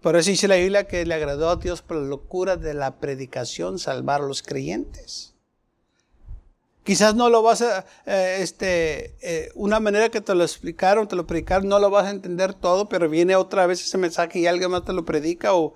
Por 0.00 0.16
eso 0.16 0.30
dice 0.30 0.48
la 0.48 0.56
Biblia 0.56 0.86
que 0.86 1.06
le 1.06 1.14
agradó 1.14 1.48
a 1.48 1.56
Dios 1.56 1.80
por 1.80 1.96
la 1.96 2.06
locura 2.06 2.56
de 2.56 2.74
la 2.74 2.98
predicación 2.98 3.78
salvar 3.78 4.20
a 4.20 4.26
los 4.26 4.42
creyentes. 4.42 5.33
Quizás 6.84 7.14
no 7.14 7.30
lo 7.30 7.42
vas 7.42 7.62
a, 7.62 7.86
eh, 8.04 8.38
este, 8.40 9.16
eh, 9.22 9.50
una 9.54 9.80
manera 9.80 10.10
que 10.10 10.20
te 10.20 10.34
lo 10.34 10.44
explicaron, 10.44 11.08
te 11.08 11.16
lo 11.16 11.26
predicaron, 11.26 11.66
no 11.66 11.78
lo 11.78 11.88
vas 11.88 12.04
a 12.04 12.10
entender 12.10 12.52
todo, 12.52 12.90
pero 12.90 13.08
viene 13.08 13.36
otra 13.36 13.66
vez 13.66 13.80
ese 13.80 13.96
mensaje 13.96 14.38
y 14.38 14.46
alguien 14.46 14.70
más 14.70 14.84
te 14.84 14.92
lo 14.92 15.02
predica 15.06 15.54
o, 15.54 15.74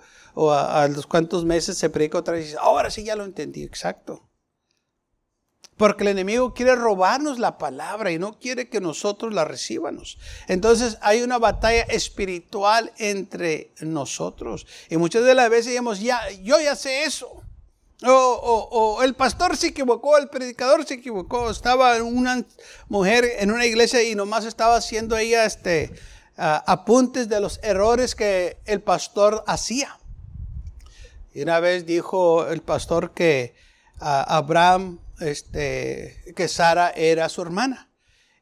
a, 0.51 0.87
los 0.87 1.07
cuantos 1.07 1.45
meses 1.45 1.79
se 1.79 1.89
predica 1.89 2.19
otra 2.19 2.35
vez 2.35 2.41
y 2.41 2.45
dices, 2.45 2.59
ahora 2.61 2.91
sí 2.91 3.03
ya 3.03 3.15
lo 3.15 3.25
entendí, 3.25 3.63
exacto. 3.63 4.29
Porque 5.77 6.03
el 6.03 6.09
enemigo 6.09 6.53
quiere 6.53 6.75
robarnos 6.75 7.39
la 7.39 7.57
palabra 7.57 8.11
y 8.11 8.19
no 8.19 8.37
quiere 8.37 8.69
que 8.69 8.79
nosotros 8.79 9.33
la 9.33 9.45
recibamos. 9.45 10.19
Entonces 10.47 10.99
hay 11.01 11.23
una 11.23 11.39
batalla 11.39 11.83
espiritual 11.83 12.91
entre 12.97 13.73
nosotros. 13.79 14.67
Y 14.89 14.97
muchas 14.97 15.23
de 15.23 15.33
las 15.33 15.49
veces 15.49 15.67
decimos, 15.67 16.01
ya, 16.01 16.19
yo 16.43 16.59
ya 16.59 16.75
sé 16.75 17.05
eso. 17.05 17.43
O, 18.05 19.01
el 19.03 19.13
pastor 19.13 19.57
se 19.57 19.67
equivocó, 19.67 20.17
el 20.17 20.29
predicador 20.29 20.85
se 20.85 20.95
equivocó. 20.95 21.49
Estaba 21.49 22.01
una 22.01 22.45
mujer 22.87 23.25
en 23.39 23.51
una 23.51 23.65
iglesia 23.65 24.01
y 24.03 24.15
nomás 24.15 24.45
estaba 24.45 24.77
haciendo 24.77 25.17
ella 25.17 25.45
este, 25.45 25.91
apuntes 26.37 27.27
de 27.27 27.41
los 27.41 27.59
errores 27.61 28.15
que 28.15 28.57
el 28.65 28.81
pastor 28.81 29.43
hacía. 29.47 29.97
Y 31.33 31.41
una 31.41 31.59
vez 31.59 31.85
dijo 31.85 32.47
el 32.47 32.61
pastor 32.61 33.11
que 33.11 33.53
ah, 33.99 34.25
Abraham, 34.27 34.99
este, 35.19 36.33
que 36.35 36.47
Sara 36.47 36.91
era 36.91 37.27
su 37.29 37.41
hermana. 37.41 37.89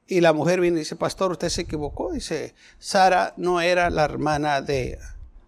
Y 0.05 0.21
la 0.21 0.31
mujer 0.31 0.61
viene 0.61 0.77
y 0.77 0.79
dice, 0.79 0.95
pastor, 0.95 1.31
usted 1.31 1.49
se 1.49 1.61
equivocó. 1.61 2.11
Dice, 2.11 2.55
Sara 2.79 3.33
no 3.35 3.59
era 3.59 3.89
la 3.89 4.05
hermana 4.05 4.61
de 4.61 4.99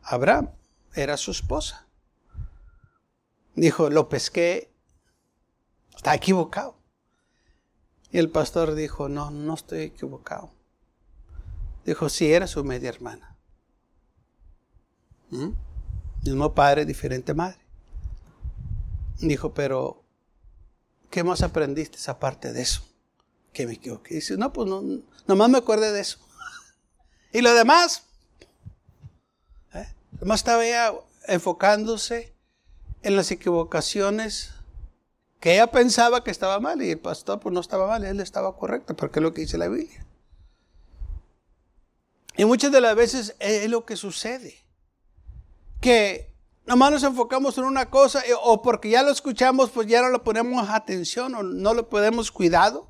Abraham, 0.04 0.50
era 0.94 1.16
su 1.16 1.32
esposa. 1.32 1.89
Dijo, 3.60 3.90
lo 3.90 4.08
pesqué, 4.08 4.74
está 5.94 6.16
equivocado. 6.16 6.78
Y 8.10 8.18
el 8.18 8.30
pastor 8.30 8.74
dijo, 8.74 9.10
no, 9.10 9.32
no 9.32 9.54
estoy 9.54 9.82
equivocado. 9.82 10.54
Dijo, 11.84 12.08
sí, 12.08 12.32
era 12.32 12.48
su 12.48 12.64
media 12.64 12.88
hermana. 12.88 13.38
¿Mm? 15.30 15.50
Mismo 16.24 16.56
padre, 16.56 16.86
diferente 16.86 17.34
madre. 17.34 17.60
Dijo, 19.18 19.54
pero, 19.54 20.06
¿qué 21.10 21.26
más 21.26 21.42
aprendiste 21.44 21.98
esa 21.98 22.18
parte 22.18 22.54
de 22.54 22.62
eso? 22.62 22.84
Que 23.52 23.68
me 23.68 23.74
equivoqué. 23.74 24.16
Dice, 24.16 24.38
no, 24.38 24.54
pues 24.54 24.70
no, 24.70 24.82
nomás 25.28 25.50
me 25.50 25.58
acuerdo 25.58 25.92
de 25.92 26.00
eso. 26.00 26.18
y 27.34 27.42
lo 27.42 27.54
demás, 27.54 28.04
¿eh? 29.74 29.94
Nomás 30.22 30.40
estaba 30.40 30.64
enfocándose 31.28 32.39
en 33.02 33.16
las 33.16 33.32
equivocaciones 33.32 34.52
que 35.40 35.54
ella 35.54 35.68
pensaba 35.68 36.24
que 36.24 36.32
estaba 36.32 36.60
mal 36.60 36.82
y 36.82 36.92
el 36.92 37.00
pastor 37.00 37.40
pues 37.40 37.54
no 37.54 37.62
estaba 37.62 37.88
mal, 37.88 38.04
él 38.04 38.20
estaba 38.20 38.56
correcto, 38.58 38.96
porque 38.96 39.20
es 39.20 39.24
lo 39.24 39.34
que 39.34 39.42
dice 39.42 39.58
la 39.58 39.68
Biblia. 39.68 40.06
Y 42.36 42.46
muchas 42.46 42.72
de 42.72 42.82
las 42.82 42.96
veces 42.96 43.36
es 43.40 43.70
lo 43.70 43.86
que 43.86 43.96
sucede, 43.96 44.56
que 45.82 46.34
nomás 46.66 46.92
nos 46.92 47.04
enfocamos 47.04 47.58
en 47.58 47.64
una 47.64 47.90
cosa 47.90 48.22
eh, 48.26 48.34
o 48.44 48.62
porque 48.62 48.90
ya 48.90 49.02
lo 49.02 49.12
escuchamos 49.12 49.70
pues 49.72 49.88
ya 49.88 50.02
no 50.02 50.10
le 50.10 50.20
ponemos 50.20 50.70
atención 50.70 51.36
o 51.36 51.44
no 51.44 51.74
le 51.74 51.84
ponemos 51.84 52.32
cuidado. 52.32 52.89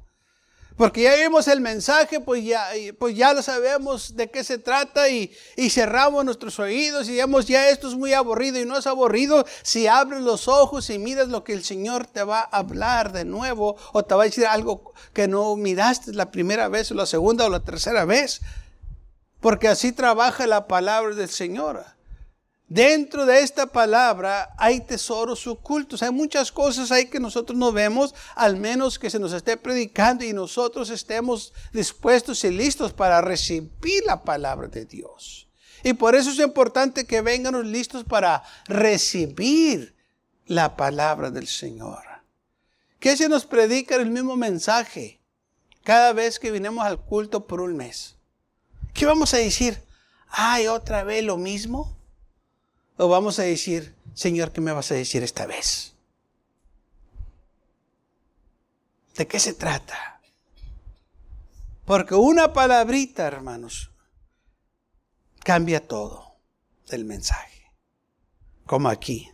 Porque 0.80 1.02
ya 1.02 1.16
vimos 1.16 1.50
el 1.50 1.60
mensaje, 1.60 2.22
pues 2.22 2.42
ya, 2.46 2.70
pues 2.98 3.14
ya 3.14 3.34
lo 3.34 3.42
sabemos 3.42 4.16
de 4.16 4.32
qué 4.32 4.46
se 4.46 4.58
trata 4.58 5.10
y, 5.10 5.30
cerramos 5.70 6.24
nuestros 6.24 6.58
oídos 6.58 7.10
y 7.10 7.12
digamos, 7.12 7.48
ya 7.48 7.68
esto 7.68 7.90
es 7.90 7.96
muy 7.96 8.14
aburrido 8.14 8.62
y 8.62 8.66
no 8.66 8.78
es 8.78 8.88
aburrido 8.88 9.46
si 9.62 9.88
abres 9.88 10.22
los 10.22 10.48
ojos 10.48 10.90
y 10.90 10.98
miras 10.98 11.28
lo 11.28 11.44
que 11.44 11.52
el 11.52 11.66
Señor 11.66 12.08
te 12.08 12.24
va 12.24 12.40
a 12.40 12.60
hablar 12.60 13.12
de 13.12 13.26
nuevo 13.26 13.76
o 13.92 14.06
te 14.06 14.16
va 14.16 14.22
a 14.22 14.26
decir 14.28 14.46
algo 14.46 14.94
que 15.12 15.28
no 15.28 15.58
miraste 15.58 16.14
la 16.14 16.32
primera 16.32 16.70
vez 16.70 16.90
o 16.92 16.94
la 16.94 17.06
segunda 17.06 17.46
o 17.46 17.50
la 17.50 17.60
tercera 17.60 18.06
vez. 18.06 18.40
Porque 19.42 19.68
así 19.68 19.92
trabaja 19.92 20.48
la 20.48 20.66
palabra 20.70 21.14
del 21.14 21.30
Señor. 21.30 21.84
Dentro 22.70 23.26
de 23.26 23.40
esta 23.40 23.66
palabra 23.66 24.54
hay 24.56 24.82
tesoros 24.82 25.48
ocultos, 25.48 26.04
hay 26.04 26.12
muchas 26.12 26.52
cosas 26.52 26.92
ahí 26.92 27.08
que 27.08 27.20
nosotros 27.20 27.58
no 27.58 27.72
vemos, 27.72 28.14
al 28.36 28.58
menos 28.58 29.00
que 29.00 29.10
se 29.10 29.18
nos 29.18 29.34
esté 29.34 29.58
predicando 29.58 30.24
y 30.24 30.34
nosotros 30.34 30.92
estemos 30.92 31.52
dispuestos 31.74 32.44
y 32.44 32.52
listos 32.52 32.94
para 32.94 33.22
recibir 33.22 34.04
la 34.06 34.22
palabra 34.24 34.68
de 34.68 34.86
Dios. 34.86 35.48
Y 35.84 35.94
por 35.94 36.14
eso 36.14 36.30
es 36.30 36.38
importante 36.38 37.08
que 37.08 37.22
vengamos 37.22 37.66
listos 37.66 38.04
para 38.04 38.44
recibir 38.68 39.96
la 40.46 40.76
palabra 40.76 41.32
del 41.32 41.48
Señor. 41.48 42.04
Que 43.00 43.18
se 43.18 43.30
nos 43.30 43.48
predica 43.48 43.96
el 43.96 44.12
mismo 44.12 44.36
mensaje 44.36 45.20
cada 45.84 46.14
vez 46.14 46.38
que 46.38 46.52
vinimos 46.52 46.86
al 46.86 47.00
culto 47.00 47.48
por 47.48 47.62
un 47.62 47.76
mes. 47.76 48.16
¿Qué 48.94 49.08
vamos 49.08 49.34
a 49.34 49.38
decir? 49.38 49.82
¿Ay, 50.28 50.68
otra 50.68 51.04
vez 51.04 51.24
lo 51.24 51.38
mismo? 51.38 51.99
O 53.02 53.08
vamos 53.08 53.40
a 53.40 53.44
decir, 53.44 53.96
Señor, 54.14 54.52
¿qué 54.52 54.60
me 54.60 54.74
vas 54.74 54.92
a 54.92 54.96
decir 54.96 55.24
esta 55.24 55.46
vez? 55.46 55.94
¿De 59.16 59.26
qué 59.26 59.40
se 59.40 59.54
trata? 59.54 60.20
Porque 61.86 62.16
una 62.16 62.52
palabrita, 62.52 63.26
hermanos, 63.26 63.90
cambia 65.46 65.88
todo 65.88 66.36
del 66.90 67.06
mensaje. 67.06 67.72
Como 68.66 68.90
aquí. 68.90 69.32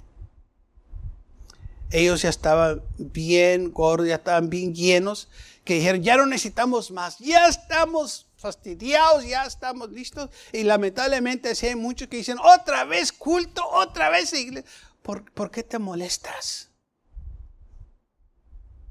Ellos 1.89 2.21
ya 2.21 2.29
estaban 2.29 2.83
bien 2.99 3.71
gordos, 3.71 4.07
ya 4.07 4.15
estaban 4.15 4.51
bien 4.51 4.75
llenos, 4.75 5.27
que 5.63 5.73
dijeron, 5.73 6.03
ya 6.03 6.17
no 6.17 6.27
necesitamos 6.27 6.91
más, 6.91 7.17
ya 7.17 7.47
estamos 7.47 8.24
fastidiados, 8.45 9.25
ya 9.25 9.43
estamos 9.43 9.89
listos. 9.89 10.29
Y 10.53 10.61
lamentablemente 10.61 11.51
hay 11.63 11.75
muchos 11.75 12.07
que 12.07 12.17
dicen, 12.17 12.37
otra 12.37 12.83
vez 12.83 13.11
culto, 13.11 13.67
otra 13.67 14.09
vez 14.09 14.33
iglesia. 14.33 14.69
¿Por, 15.01 15.49
qué 15.49 15.63
te 15.63 15.79
molestas? 15.79 16.69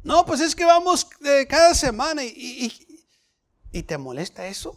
No, 0.03 0.27
pues 0.27 0.41
es 0.41 0.57
que 0.57 0.65
vamos 0.65 1.07
eh, 1.25 1.47
cada 1.49 1.73
semana 1.75 2.25
y, 2.25 2.99
y, 3.71 3.83
te 3.83 3.97
molesta 3.97 4.49
eso. 4.49 4.77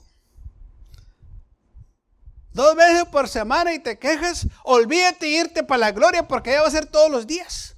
Dos 2.54 2.76
veces 2.76 3.06
por 3.06 3.28
semana 3.28 3.74
y 3.74 3.80
te 3.80 3.98
quejas, 3.98 4.48
olvídate 4.64 5.28
irte 5.28 5.64
para 5.64 5.80
la 5.80 5.92
gloria 5.92 6.28
porque 6.28 6.52
ya 6.52 6.62
va 6.62 6.68
a 6.68 6.72
ser 6.72 6.86
todos 6.86 7.10
los 7.10 7.26
días. 7.26 7.76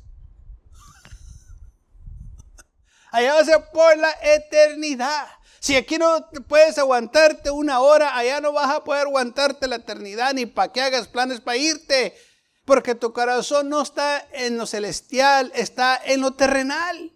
Allá 3.11 3.35
va 3.35 3.39
a 3.39 3.45
ser 3.45 3.71
por 3.71 3.97
la 3.97 4.11
eternidad. 4.21 5.38
Si 5.59 5.75
aquí 5.75 5.97
no 5.97 6.29
puedes 6.47 6.77
aguantarte 6.77 7.51
una 7.51 7.81
hora, 7.81 8.15
allá 8.15 8.39
no 8.39 8.53
vas 8.53 8.69
a 8.69 8.83
poder 8.83 9.07
aguantarte 9.07 9.67
la 9.67 9.77
eternidad 9.77 10.33
ni 10.33 10.45
para 10.45 10.71
que 10.71 10.81
hagas 10.81 11.07
planes 11.07 11.41
para 11.41 11.57
irte. 11.57 12.15
Porque 12.63 12.95
tu 12.95 13.11
corazón 13.11 13.67
no 13.67 13.81
está 13.81 14.25
en 14.31 14.57
lo 14.57 14.65
celestial, 14.65 15.51
está 15.55 15.99
en 16.05 16.21
lo 16.21 16.33
terrenal. 16.33 17.11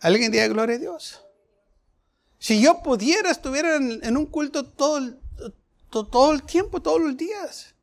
¿Alguien 0.00 0.32
diga 0.32 0.46
gloria 0.48 0.76
a 0.76 0.78
Dios? 0.78 1.20
Si 2.38 2.60
yo 2.60 2.82
pudiera, 2.82 3.30
estuviera 3.30 3.76
en, 3.76 4.16
un 4.16 4.24
culto 4.24 4.64
todo 4.64 4.96
el, 4.96 5.20
todo, 5.90 6.32
el 6.32 6.42
tiempo, 6.44 6.80
todos 6.80 7.00
los 7.00 7.16
días. 7.16 7.74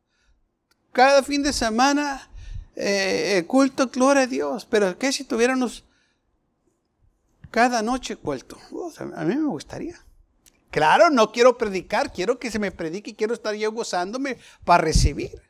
Cada 0.92 1.22
fin 1.22 1.44
de 1.44 1.54
semana, 1.54 2.28
eh, 2.76 3.44
culto, 3.46 3.88
gloria 3.90 4.24
a 4.24 4.28
Dios. 4.28 4.66
Pero 4.66 4.98
¿qué 4.98 5.12
si 5.12 5.26
tuviéramos 5.26 5.84
cada 7.58 7.82
noche 7.82 8.14
vuelto. 8.14 8.56
a 9.16 9.26
mí 9.26 9.36
me 9.36 9.48
gustaría. 9.48 10.00
Claro, 10.70 11.10
no 11.10 11.32
quiero 11.32 11.58
predicar, 11.58 12.14
quiero 12.14 12.38
que 12.38 12.52
se 12.52 12.60
me 12.60 12.72
predique 12.72 13.10
y 13.10 13.14
quiero 13.16 13.34
estar 13.34 13.56
yo 13.56 13.72
gozándome 13.72 14.38
para 14.64 14.84
recibir. 14.84 15.42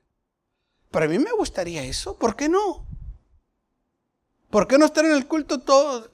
Pero 0.90 1.04
a 1.04 1.10
mí 1.10 1.20
me 1.20 1.34
gustaría 1.34 1.84
eso, 1.84 2.18
¿por 2.18 2.38
qué 2.38 2.48
no? 2.48 2.88
¿Por 4.50 4.70
qué 4.70 4.78
no 4.78 4.86
estar 4.86 5.04
en 5.04 5.12
el 5.12 5.28
culto 5.28 5.60
todo, 5.60 6.10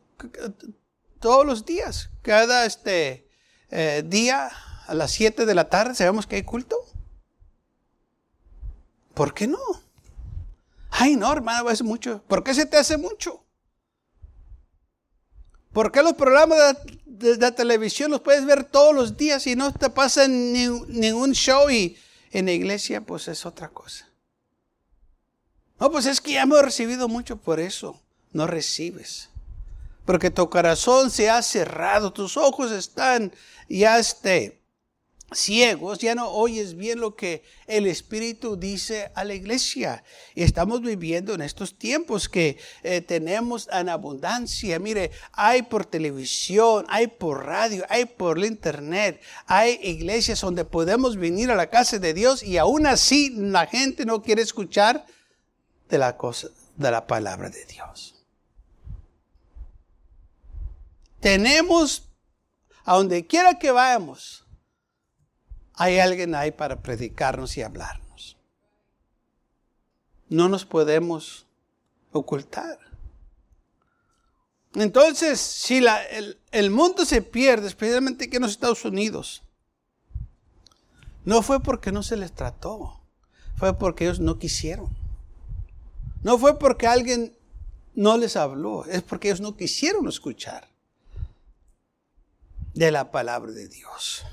todos 1.19 1.45
los 1.45 1.63
días? 1.63 2.10
Cada 2.23 2.65
este, 2.65 3.29
eh, 3.69 4.01
día 4.03 4.49
a 4.88 4.95
las 4.95 5.12
7 5.12 5.45
de 5.45 5.53
la 5.53 5.69
tarde 5.69 5.93
sabemos 5.93 6.25
que 6.25 6.38
hay 6.38 6.43
culto. 6.43 6.75
¿Por 9.13 9.36
qué 9.36 9.45
no? 9.45 9.60
Ay, 10.89 11.17
no, 11.17 11.32
hermano, 11.32 11.69
es 11.69 11.84
mucho. 11.84 12.23
¿Por 12.23 12.43
qué 12.43 12.56
se 12.56 12.65
te 12.65 12.77
hace 12.77 12.97
mucho? 12.97 13.42
¿Por 15.74 15.92
qué 15.92 16.04
los 16.04 16.14
programas 16.14 16.78
de, 17.06 17.38
la 17.38 17.52
televisión 17.52 18.12
los 18.12 18.22
puedes 18.22 18.46
ver 18.46 18.64
todos 18.64 18.94
los 18.94 19.18
días 19.18 19.48
y 19.48 19.56
no 19.56 19.74
te 19.74 19.90
pasa 19.90 20.28
ningún 20.28 21.34
show 21.34 21.70
y 21.70 21.98
en 22.32 22.46
la 22.46 22.52
iglesia 22.52 23.02
pues 23.02 23.28
es 23.28 23.46
otra 23.46 23.70
cosa? 23.70 24.08
No, 25.80 25.92
pues 25.92 26.06
es 26.06 26.22
que 26.22 26.34
ya 26.34 26.46
me 26.46 26.58
he 26.58 26.62
recibido 26.62 27.08
mucho 27.08 27.38
por 27.38 27.60
eso. 27.60 28.00
No 28.32 28.48
recibes. 28.48 29.30
Porque 30.06 30.30
tu 30.30 30.50
corazón 30.50 31.10
se 31.12 31.30
ha 31.30 31.42
cerrado, 31.42 32.14
tus 32.14 32.38
ojos 32.38 32.72
están 32.72 33.34
ya 33.68 33.98
este, 33.98 34.60
ciegos, 35.36 36.00
ya 36.00 36.15
no 36.15 36.30
oyes 36.30 36.76
bien 36.76 37.00
lo 37.00 37.15
que 37.15 37.43
el 37.67 37.88
Espíritu 37.88 38.56
dice 38.56 39.12
a 39.15 39.24
la 39.24 39.34
iglesia. 39.34 40.04
Y 40.36 40.43
estamos 40.43 40.82
viviendo 40.82 41.34
en 41.34 41.41
estos 41.41 41.78
tiempos 41.78 42.30
que 42.30 42.58
eh, 42.84 43.02
tenemos 43.02 43.67
en 43.72 43.89
abundancia. 43.89 44.80
Mire, 44.80 45.12
hay 45.32 45.63
por 45.63 45.86
televisión, 45.86 46.86
hay 46.89 47.08
por 47.08 47.46
radio, 47.46 47.86
hay 47.89 48.06
por 48.06 48.43
internet, 48.43 49.22
hay 49.46 49.80
iglesias 49.84 50.41
donde 50.41 50.65
podemos 50.65 51.17
venir 51.17 51.52
a 51.52 51.56
la 51.56 51.69
casa 51.69 52.00
de 52.00 52.13
Dios 52.13 52.43
y 52.43 52.58
aún 52.58 52.86
así 52.86 53.32
la 53.36 53.67
gente 53.67 54.06
no 54.06 54.22
quiere 54.22 54.41
escuchar 54.41 55.06
de 55.89 55.98
la 55.98 56.17
cosa, 56.17 56.50
de 56.76 56.91
la 56.91 57.08
palabra 57.08 57.50
de 57.50 57.65
Dios. 57.65 58.15
Tenemos, 61.19 62.10
a 62.84 62.96
donde 62.96 63.26
quiera 63.26 63.58
que 63.58 63.72
vayamos, 63.72 64.42
hay 65.76 66.00
alguien 66.00 66.36
ahí 66.36 66.52
para 66.52 66.82
predicarnos 66.82 67.58
y 67.58 67.62
hablarnos. 67.62 68.38
No 70.30 70.50
nos 70.50 70.66
podemos 70.66 71.46
ocultar. 72.12 72.80
Entonces, 74.76 75.40
si 75.40 75.78
el, 75.78 76.38
el 76.52 76.72
mundo 76.72 77.06
se 77.06 77.22
pierde, 77.22 77.68
especialmente 77.68 78.26
aquí 78.26 78.38
en 78.38 78.44
los 78.44 78.52
Estados 78.52 78.86
Unidos, 78.86 79.44
no 81.26 81.42
fue 81.42 81.62
porque 81.62 81.92
no 81.92 82.04
se 82.04 82.18
les 82.18 82.34
trató, 82.34 83.00
fue 83.56 83.78
porque 83.78 84.06
ellos 84.06 84.20
no 84.20 84.40
quisieron. 84.40 84.90
No 86.24 86.38
fue 86.38 86.58
porque 86.58 86.88
alguien 86.88 87.36
no 87.96 88.18
les 88.18 88.36
habló, 88.36 88.86
es 88.86 89.04
porque 89.04 89.30
ellos 89.30 89.42
no 89.42 89.56
quisieron 89.56 90.08
escuchar 90.08 90.68
de 92.74 92.92
la 92.92 93.12
palabra 93.12 93.52
de 93.52 93.68
Dios. 93.68 94.26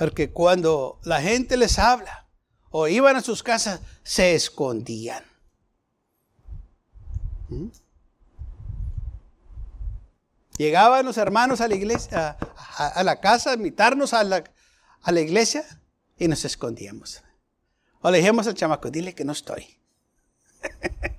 Porque 0.00 0.30
cuando 0.30 0.98
la 1.02 1.20
gente 1.20 1.58
les 1.58 1.78
habla 1.78 2.26
o 2.70 2.88
iban 2.88 3.16
a 3.16 3.20
sus 3.20 3.42
casas, 3.42 3.82
se 4.02 4.34
escondían. 4.34 5.22
¿Mm? 7.50 7.66
Llegaban 10.56 11.04
los 11.04 11.18
hermanos 11.18 11.60
a 11.60 11.68
la 11.68 11.74
iglesia, 11.74 12.38
a, 12.78 13.02
la 13.02 13.20
casa, 13.20 13.50
a 13.50 13.54
invitarnos 13.56 14.14
a 14.14 14.24
la, 14.24 14.42
a 15.02 15.12
la 15.12 15.20
iglesia 15.20 15.66
y 16.16 16.28
nos 16.28 16.46
escondíamos. 16.46 17.22
O 18.00 18.10
le 18.10 18.20
dijimos 18.20 18.46
al 18.46 18.54
chamaco, 18.54 18.90
dile 18.90 19.14
que 19.14 19.26
no 19.26 19.32
estoy. 19.32 19.66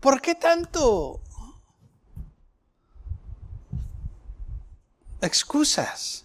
¿Por 0.00 0.20
qué 0.20 0.34
tanto 0.34 1.20
excusas? 5.20 6.21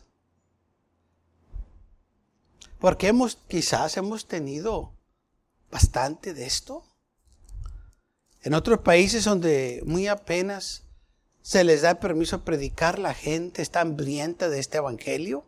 Porque 2.80 3.08
hemos, 3.08 3.38
quizás 3.48 3.98
hemos 3.98 4.28
tenido 4.28 4.94
bastante 5.72 6.34
de 6.34 6.46
esto. 6.46 6.84
En 8.44 8.54
otros 8.54 8.80
países 8.80 9.26
donde 9.26 9.82
muy 9.86 10.08
apenas 10.08 10.84
se 11.42 11.64
les 11.64 11.82
da 11.82 12.00
permiso 12.00 12.38
a 12.38 12.46
predicar, 12.46 13.00
la 13.00 13.14
gente 13.14 13.62
está 13.62 13.82
hambrienta 13.82 14.50
de 14.50 14.60
este 14.60 14.78
evangelio, 14.78 15.46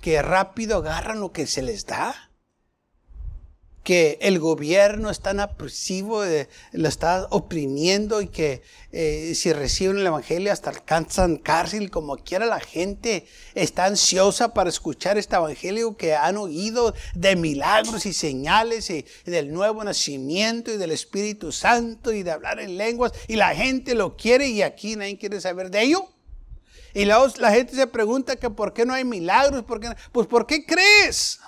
que 0.00 0.20
rápido 0.22 0.76
agarran 0.76 1.20
lo 1.20 1.32
que 1.32 1.46
se 1.46 1.62
les 1.62 1.86
da 1.86 2.27
que 3.88 4.18
el 4.20 4.38
gobierno 4.38 5.08
es 5.08 5.20
tan 5.20 5.40
apresivo, 5.40 6.22
lo 6.72 6.88
está 6.88 7.26
oprimiendo 7.30 8.20
y 8.20 8.26
que 8.26 8.60
eh, 8.92 9.32
si 9.34 9.50
reciben 9.50 9.96
el 9.96 10.06
Evangelio 10.06 10.52
hasta 10.52 10.68
alcanzan 10.68 11.38
cárcel, 11.38 11.90
como 11.90 12.18
quiera 12.18 12.44
la 12.44 12.60
gente 12.60 13.26
está 13.54 13.86
ansiosa 13.86 14.52
para 14.52 14.68
escuchar 14.68 15.16
este 15.16 15.36
Evangelio 15.36 15.96
que 15.96 16.14
han 16.14 16.36
oído 16.36 16.92
de 17.14 17.34
milagros 17.34 18.04
y 18.04 18.12
señales 18.12 18.90
y, 18.90 19.06
del 19.24 19.54
nuevo 19.54 19.82
nacimiento 19.82 20.70
y 20.70 20.76
del 20.76 20.90
Espíritu 20.90 21.50
Santo 21.50 22.12
y 22.12 22.22
de 22.22 22.32
hablar 22.32 22.60
en 22.60 22.76
lenguas 22.76 23.12
y 23.26 23.36
la 23.36 23.54
gente 23.54 23.94
lo 23.94 24.18
quiere 24.18 24.48
y 24.48 24.60
aquí 24.60 24.96
nadie 24.96 25.16
quiere 25.16 25.40
saber 25.40 25.70
de 25.70 25.84
ello. 25.84 26.06
Y 26.92 27.06
la, 27.06 27.26
la 27.38 27.52
gente 27.52 27.74
se 27.74 27.86
pregunta 27.86 28.36
que 28.36 28.50
por 28.50 28.74
qué 28.74 28.84
no 28.84 28.92
hay 28.92 29.06
milagros, 29.06 29.62
¿Por 29.62 29.80
qué? 29.80 29.88
pues 30.12 30.26
¿por 30.26 30.46
qué 30.46 30.66
crees? 30.66 31.40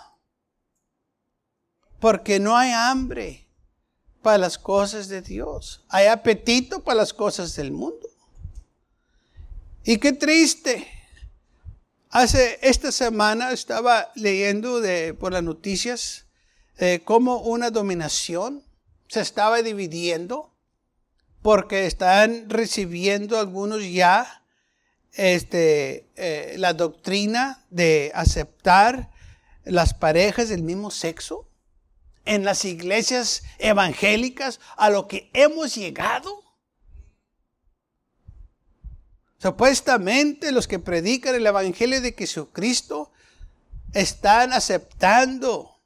Porque 2.00 2.40
no 2.40 2.56
hay 2.56 2.72
hambre 2.72 3.46
para 4.22 4.38
las 4.38 4.58
cosas 4.58 5.08
de 5.08 5.22
Dios. 5.22 5.84
Hay 5.88 6.06
apetito 6.06 6.82
para 6.82 6.98
las 6.98 7.12
cosas 7.12 7.54
del 7.56 7.72
mundo. 7.72 8.08
Y 9.84 9.98
qué 9.98 10.12
triste. 10.12 10.86
Hace 12.10 12.58
esta 12.62 12.90
semana 12.90 13.52
estaba 13.52 14.10
leyendo 14.14 14.80
de, 14.80 15.14
por 15.14 15.32
las 15.32 15.42
noticias 15.42 16.26
eh, 16.78 17.02
cómo 17.04 17.38
una 17.42 17.70
dominación 17.70 18.64
se 19.06 19.20
estaba 19.20 19.62
dividiendo 19.62 20.52
porque 21.42 21.86
están 21.86 22.48
recibiendo 22.48 23.38
algunos 23.38 23.88
ya 23.88 24.42
este, 25.12 26.08
eh, 26.16 26.54
la 26.58 26.72
doctrina 26.72 27.64
de 27.70 28.10
aceptar 28.14 29.10
las 29.64 29.94
parejas 29.94 30.48
del 30.48 30.62
mismo 30.62 30.90
sexo 30.90 31.49
en 32.30 32.44
las 32.44 32.64
iglesias 32.64 33.42
evangélicas 33.58 34.60
a 34.76 34.88
lo 34.88 35.08
que 35.08 35.28
hemos 35.32 35.74
llegado? 35.74 36.44
Supuestamente 39.38 40.52
los 40.52 40.68
que 40.68 40.78
predican 40.78 41.34
el 41.34 41.44
Evangelio 41.44 42.00
de 42.00 42.12
Jesucristo 42.12 43.10
están 43.94 44.52
aceptando 44.52 45.82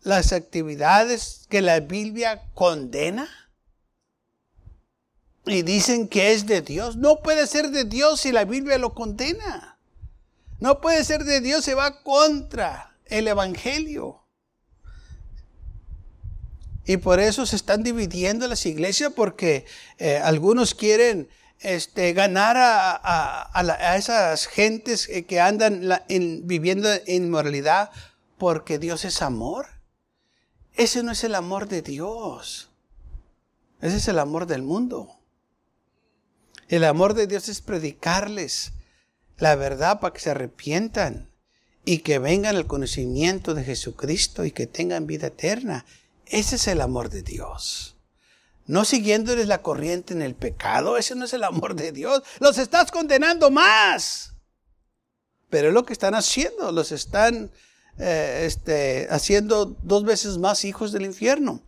las 0.00 0.32
actividades 0.32 1.46
que 1.50 1.60
la 1.60 1.80
Biblia 1.80 2.50
condena 2.54 3.28
y 5.44 5.60
dicen 5.60 6.08
que 6.08 6.32
es 6.32 6.46
de 6.46 6.62
Dios. 6.62 6.96
No 6.96 7.20
puede 7.20 7.46
ser 7.46 7.68
de 7.68 7.84
Dios 7.84 8.22
si 8.22 8.32
la 8.32 8.46
Biblia 8.46 8.78
lo 8.78 8.94
condena. 8.94 9.78
No 10.60 10.80
puede 10.80 11.04
ser 11.04 11.24
de 11.24 11.42
Dios, 11.42 11.62
se 11.62 11.74
va 11.74 12.02
contra 12.02 12.96
el 13.04 13.28
Evangelio. 13.28 14.21
Y 16.84 16.96
por 16.96 17.20
eso 17.20 17.46
se 17.46 17.56
están 17.56 17.82
dividiendo 17.82 18.48
las 18.48 18.66
iglesias 18.66 19.12
porque 19.14 19.64
eh, 19.98 20.18
algunos 20.18 20.74
quieren 20.74 21.28
este, 21.60 22.12
ganar 22.12 22.56
a, 22.58 23.96
esas 23.96 24.46
gentes 24.46 25.08
que 25.28 25.40
andan 25.40 25.88
viviendo 26.42 26.92
en 26.92 27.24
inmoralidad 27.24 27.90
porque 28.36 28.78
Dios 28.80 29.04
es 29.04 29.22
amor. 29.22 29.66
Ese 30.74 31.02
no 31.04 31.12
es 31.12 31.22
el 31.22 31.36
amor 31.36 31.68
de 31.68 31.82
Dios. 31.82 32.70
Ese 33.80 33.96
es 33.96 34.08
el 34.08 34.18
amor 34.18 34.46
del 34.46 34.62
mundo. 34.62 35.16
El 36.68 36.84
amor 36.84 37.14
de 37.14 37.26
Dios 37.26 37.48
es 37.48 37.60
predicarles 37.60 38.72
la 39.38 39.54
verdad 39.54 40.00
para 40.00 40.14
que 40.14 40.20
se 40.20 40.30
arrepientan 40.30 41.30
y 41.84 41.98
que 41.98 42.18
vengan 42.18 42.56
al 42.56 42.66
conocimiento 42.66 43.54
de 43.54 43.64
Jesucristo 43.64 44.44
y 44.44 44.50
que 44.50 44.66
tengan 44.66 45.06
vida 45.06 45.28
eterna. 45.28 45.84
Ese 46.32 46.56
es 46.56 46.66
el 46.66 46.80
amor 46.80 47.10
de 47.10 47.22
Dios. 47.22 47.94
No 48.66 48.86
siguiéndoles 48.86 49.48
la 49.48 49.60
corriente 49.60 50.14
en 50.14 50.22
el 50.22 50.34
pecado, 50.34 50.96
ese 50.96 51.14
no 51.14 51.26
es 51.26 51.34
el 51.34 51.44
amor 51.44 51.76
de 51.76 51.92
Dios. 51.92 52.22
Los 52.40 52.56
estás 52.56 52.90
condenando 52.90 53.50
más. 53.50 54.32
Pero 55.50 55.68
es 55.68 55.74
lo 55.74 55.84
que 55.84 55.92
están 55.92 56.14
haciendo, 56.14 56.72
los 56.72 56.90
están 56.90 57.50
eh, 57.98 58.44
este, 58.46 59.08
haciendo 59.10 59.76
dos 59.82 60.04
veces 60.04 60.38
más 60.38 60.64
hijos 60.64 60.90
del 60.90 61.02
infierno. 61.02 61.60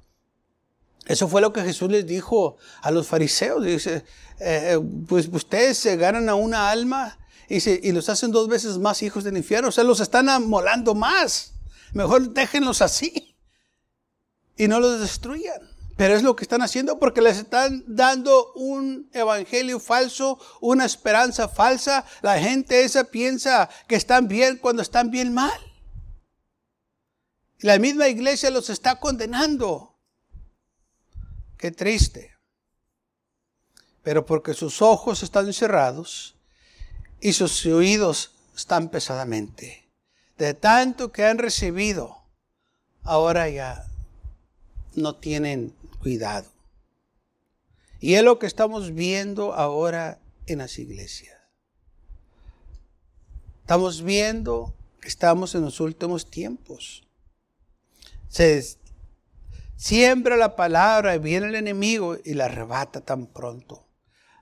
Eso 1.04 1.28
fue 1.28 1.42
lo 1.42 1.52
que 1.52 1.62
Jesús 1.62 1.90
les 1.90 2.06
dijo 2.06 2.56
a 2.80 2.90
los 2.90 3.06
fariseos. 3.06 3.62
Dice, 3.62 4.02
eh, 4.40 4.80
pues 5.06 5.28
ustedes 5.30 5.76
se 5.76 5.98
ganan 5.98 6.30
a 6.30 6.36
una 6.36 6.70
alma 6.70 7.18
y, 7.50 7.58
y, 7.86 7.92
los 7.92 8.08
hacen 8.08 8.30
dos 8.30 8.48
veces 8.48 8.78
más 8.78 9.02
hijos 9.02 9.24
del 9.24 9.36
infierno. 9.36 9.68
O 9.68 9.72
sea, 9.72 9.84
los 9.84 10.00
están 10.00 10.30
amolando 10.30 10.94
más. 10.94 11.52
Mejor 11.92 12.30
déjenlos 12.30 12.80
así 12.80 13.33
y 14.56 14.68
no 14.68 14.80
los 14.80 15.00
destruyan. 15.00 15.74
Pero 15.96 16.14
es 16.14 16.22
lo 16.22 16.34
que 16.34 16.42
están 16.42 16.62
haciendo 16.62 16.98
porque 16.98 17.22
les 17.22 17.38
están 17.38 17.84
dando 17.86 18.52
un 18.54 19.08
evangelio 19.12 19.78
falso, 19.78 20.40
una 20.60 20.84
esperanza 20.84 21.48
falsa. 21.48 22.04
La 22.20 22.38
gente 22.38 22.82
esa 22.82 23.04
piensa 23.04 23.68
que 23.86 23.94
están 23.94 24.26
bien 24.26 24.58
cuando 24.58 24.82
están 24.82 25.10
bien 25.10 25.32
mal. 25.32 25.60
La 27.60 27.78
misma 27.78 28.08
iglesia 28.08 28.50
los 28.50 28.70
está 28.70 28.98
condenando. 28.98 29.96
Qué 31.56 31.70
triste. 31.70 32.32
Pero 34.02 34.26
porque 34.26 34.52
sus 34.52 34.82
ojos 34.82 35.22
están 35.22 35.52
cerrados 35.52 36.34
y 37.20 37.34
sus 37.34 37.64
oídos 37.66 38.32
están 38.56 38.88
pesadamente. 38.88 39.88
De 40.36 40.54
tanto 40.54 41.12
que 41.12 41.24
han 41.24 41.38
recibido, 41.38 42.26
ahora 43.04 43.48
ya 43.48 43.86
no 44.96 45.16
tienen 45.16 45.74
cuidado. 46.00 46.50
Y 48.00 48.14
es 48.14 48.22
lo 48.22 48.38
que 48.38 48.46
estamos 48.46 48.92
viendo 48.92 49.54
ahora 49.54 50.20
en 50.46 50.58
las 50.58 50.78
iglesias. 50.78 51.36
Estamos 53.60 54.02
viendo 54.02 54.74
que 55.00 55.08
estamos 55.08 55.54
en 55.54 55.62
los 55.62 55.80
últimos 55.80 56.30
tiempos. 56.30 57.02
Se 58.28 58.62
siembra 59.76 60.36
la 60.36 60.54
palabra 60.54 61.14
y 61.14 61.18
viene 61.18 61.46
el 61.46 61.54
enemigo 61.54 62.16
y 62.24 62.34
la 62.34 62.46
arrebata 62.46 63.00
tan 63.00 63.26
pronto. 63.26 63.86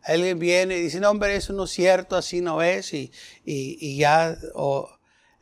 Alguien 0.02 0.38
viene 0.38 0.78
y 0.78 0.82
dice, 0.82 0.98
no, 0.98 1.10
hombre, 1.10 1.36
eso 1.36 1.52
no 1.52 1.64
es 1.64 1.70
cierto, 1.70 2.16
así 2.16 2.40
no 2.40 2.62
es, 2.62 2.92
y, 2.92 3.12
y, 3.44 3.96
ya, 3.96 4.36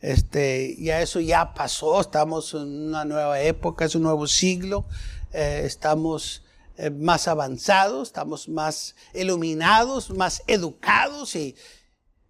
este, 0.00 0.76
ya 0.78 1.02
eso 1.02 1.20
ya 1.20 1.52
pasó, 1.54 2.00
estamos 2.00 2.54
en 2.54 2.88
una 2.88 3.04
nueva 3.04 3.40
época, 3.40 3.84
es 3.84 3.94
un 3.94 4.02
nuevo 4.02 4.26
siglo, 4.26 4.86
eh, 5.32 5.62
estamos 5.64 6.42
eh, 6.76 6.90
más 6.90 7.28
avanzados, 7.28 8.08
estamos 8.08 8.48
más 8.48 8.94
iluminados, 9.12 10.10
más 10.10 10.42
educados 10.46 11.36
y 11.36 11.54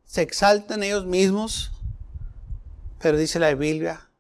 se 0.05 0.23
exaltan 0.23 0.83
ellos 0.83 1.07
mismos. 1.07 1.71
Pero 3.01 3.17
dice 3.17 3.39
la 3.39 3.55
Biblia, 3.55 4.11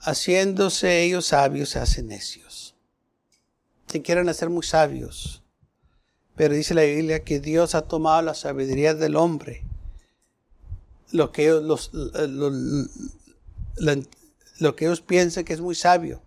haciéndose 0.00 1.02
ellos 1.02 1.26
sabios 1.26 1.70
se 1.70 1.78
hacen 1.78 2.08
necios. 2.08 2.74
Si 3.86 4.02
quieren 4.02 4.28
hacer 4.28 4.50
muy 4.50 4.64
sabios, 4.64 5.42
Pero 6.34 6.52
dice 6.52 6.74
la 6.74 6.82
Biblia 6.82 7.24
que 7.24 7.40
Dios 7.40 7.74
ha 7.74 7.82
tomado 7.82 8.20
la 8.20 8.34
sabiduría 8.34 8.92
del 8.92 9.16
hombre, 9.16 9.65
lo 11.16 11.32
que 11.32 11.44
ellos, 11.44 11.62
los, 11.64 11.90
lo, 14.58 14.76
que 14.76 14.84
ellos 14.84 15.00
piensan 15.00 15.44
que 15.44 15.52
es 15.52 15.60
muy 15.60 15.74
sabio, 15.74 16.22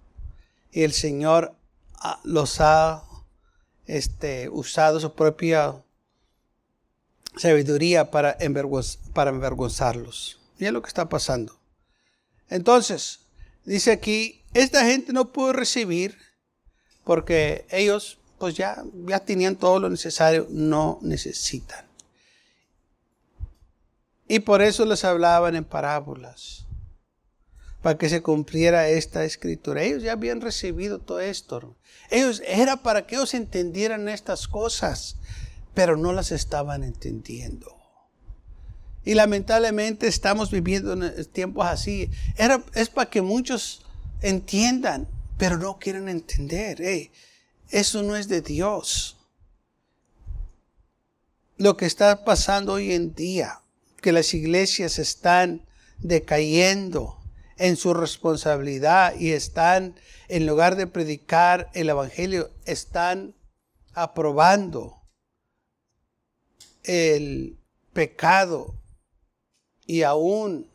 y 0.71 0.84
el 0.84 0.93
Señor 0.93 1.56
los 2.23 2.60
ha 2.62 3.04
este, 3.86 4.49
usado 4.49 4.99
su 4.99 5.13
propia 5.13 5.84
sabiduría 7.36 8.12
para, 8.12 8.38
para 9.13 9.30
envergonzarlos. 9.32 10.39
Mira 10.58 10.71
lo 10.71 10.82
que 10.82 10.89
está 10.89 11.08
pasando. 11.10 11.60
Entonces, 12.49 13.21
dice 13.65 13.91
aquí, 13.91 14.43
esta 14.54 14.86
gente 14.86 15.13
no 15.13 15.32
pudo 15.32 15.54
recibir 15.54 16.17
porque 17.04 17.65
ellos 17.69 18.17
pues 18.38 18.56
ya, 18.56 18.84
ya 19.06 19.19
tenían 19.19 19.56
todo 19.56 19.80
lo 19.80 19.89
necesario, 19.89 20.47
no 20.49 20.99
necesitan. 21.02 21.88
Y 24.31 24.41
por 24.41 24.61
eso 24.61 24.85
les 24.85 25.03
hablaban 25.03 25.55
en 25.55 25.65
parábolas, 25.65 26.67
para 27.81 27.97
que 27.97 28.09
se 28.09 28.21
cumpliera 28.21 28.87
esta 28.87 29.25
escritura. 29.25 29.81
Ellos 29.81 30.03
ya 30.03 30.11
habían 30.11 30.39
recibido 30.39 30.99
todo 30.99 31.19
esto. 31.19 31.75
Ellos 32.11 32.43
era 32.45 32.77
para 32.77 33.07
que 33.07 33.15
ellos 33.15 33.33
entendieran 33.33 34.07
estas 34.07 34.47
cosas, 34.47 35.17
pero 35.73 35.97
no 35.97 36.13
las 36.13 36.31
estaban 36.31 36.83
entendiendo. 36.83 37.75
Y 39.03 39.15
lamentablemente 39.15 40.05
estamos 40.07 40.51
viviendo 40.51 40.93
en 40.93 41.25
tiempos 41.25 41.65
así. 41.65 42.11
Era, 42.37 42.63
es 42.75 42.89
para 42.89 43.09
que 43.09 43.23
muchos 43.23 43.81
entiendan, 44.21 45.07
pero 45.39 45.57
no 45.57 45.79
quieren 45.79 46.07
entender. 46.07 47.09
Eso 47.71 48.03
no 48.03 48.15
es 48.15 48.27
de 48.27 48.41
Dios. 48.41 49.17
Lo 51.57 51.77
que 51.77 51.87
está 51.87 52.23
pasando 52.23 52.73
hoy 52.73 52.93
en 52.93 53.15
día, 53.15 53.61
que 53.99 54.12
las 54.12 54.33
iglesias 54.33 54.99
están 54.99 55.65
decayendo 55.97 57.19
en 57.57 57.75
su 57.75 57.93
responsabilidad 57.93 59.15
y 59.19 59.31
están, 59.31 59.95
en 60.27 60.45
lugar 60.45 60.75
de 60.75 60.88
predicar 60.88 61.69
el 61.73 61.89
Evangelio, 61.89 62.51
están 62.65 63.35
aprobando 63.93 65.01
el 66.83 67.59
pecado 67.93 68.81
y 69.85 70.03
aún 70.03 70.69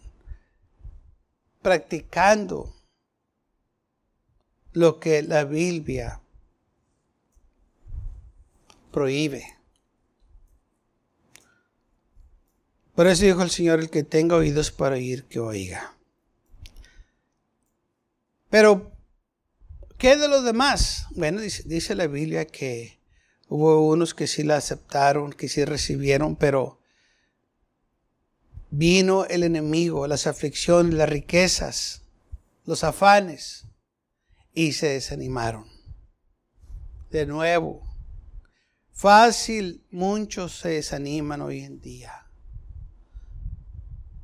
practicando 1.62 2.74
lo 4.72 5.00
que 5.00 5.22
la 5.22 5.44
Biblia 5.44 6.20
prohíbe. 8.92 9.56
Por 12.94 13.06
eso 13.06 13.24
dijo 13.24 13.42
el 13.42 13.50
Señor, 13.50 13.80
el 13.80 13.90
que 13.90 14.04
tenga 14.04 14.36
oídos 14.36 14.70
para 14.70 14.96
oír, 14.96 15.24
que 15.24 15.40
oiga. 15.40 15.94
Pero, 18.50 18.92
¿qué 19.98 20.16
de 20.16 20.28
los 20.28 20.44
demás? 20.44 21.06
Bueno, 21.10 21.40
dice, 21.40 21.94
la 21.94 22.06
Biblia 22.06 22.46
que 22.46 23.00
hubo 23.48 23.88
unos 23.88 24.14
que 24.14 24.26
sí 24.26 24.44
la 24.44 24.56
aceptaron, 24.56 25.32
que 25.32 25.48
sí 25.48 25.64
recibieron, 25.64 26.36
pero 26.36 26.78
vino 28.70 29.24
el 29.24 29.42
enemigo, 29.42 30.06
las 30.06 30.26
aflicciones, 30.26 30.94
las 30.94 31.08
riquezas, 31.08 32.02
los 32.64 32.84
afanes, 32.84 33.66
y 34.52 34.72
se 34.72 34.88
desanimaron. 34.88 35.66
De 37.10 37.26
nuevo, 37.26 37.82
Fácil, 38.94 39.84
muchos 39.90 40.56
se 40.60 40.68
desaniman 40.68 41.42
hoy 41.42 41.64
en 41.64 41.80
día. 41.80 42.23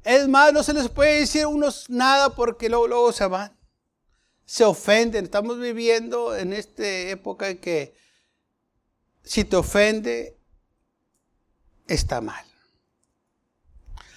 Es 0.05 0.29
más, 0.29 0.53
no 0.53 0.63
se 0.63 0.73
les 0.73 0.89
puede 0.89 1.21
decir 1.21 1.47
unos 1.47 1.91
nada 1.91 2.35
porque 2.35 2.69
luego, 2.69 2.89
luego 2.89 3.13
se 3.13 3.27
van. 3.27 3.57
Se 4.45 4.65
ofenden. 4.65 5.25
Estamos 5.25 5.59
viviendo 5.59 6.37
en 6.37 6.53
esta 6.53 6.87
época 6.87 7.49
en 7.49 7.59
que 7.59 7.95
si 9.23 9.45
te 9.45 9.57
ofende, 9.57 10.39
está 11.87 12.21
mal. 12.21 12.45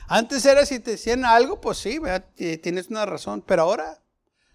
Antes 0.08 0.46
era 0.46 0.66
si 0.66 0.80
te 0.80 0.92
decían 0.92 1.26
algo, 1.26 1.60
pues 1.60 1.78
sí, 1.78 2.00
tienes 2.62 2.88
una 2.88 3.06
razón. 3.06 3.42
Pero 3.42 3.64
ahora, 3.64 4.02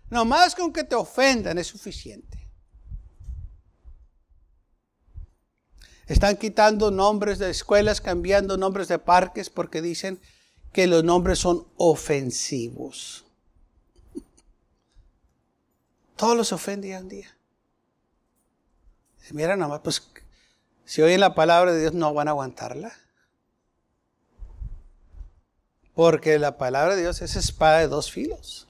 nomás 0.09 0.55
con 0.55 0.73
que 0.73 0.85
te 0.85 0.95
ofendan 0.95 1.59
es 1.59 1.67
suficiente. 1.67 2.49
Están 6.07 6.37
quitando 6.37 6.91
nombres 6.91 7.39
de 7.39 7.51
escuelas, 7.51 8.01
cambiando 8.01 8.57
nombres 8.57 8.89
de 8.89 8.99
parques 8.99 9.51
porque 9.51 9.83
dicen 9.83 10.21
que 10.79 10.87
los 10.87 11.03
nombres 11.03 11.41
son 11.41 11.67
ofensivos. 11.77 13.25
Todos 16.15 16.37
los 16.37 16.53
ofenden 16.53 16.93
en 16.93 17.09
día. 17.09 17.37
Mira 19.33 19.57
nomás, 19.57 19.81
pues 19.81 20.09
si 20.85 21.03
oyen 21.03 21.19
la 21.19 21.35
palabra 21.35 21.73
de 21.73 21.81
Dios 21.81 21.95
no 21.95 22.15
van 22.15 22.29
a 22.29 22.31
aguantarla. 22.31 22.93
Porque 25.95 26.39
la 26.39 26.59
palabra 26.59 26.95
de 26.95 27.03
Dios 27.03 27.23
es 27.23 27.35
espada 27.35 27.81
de 27.81 27.89
dos 27.89 28.13
filos. 28.13 28.69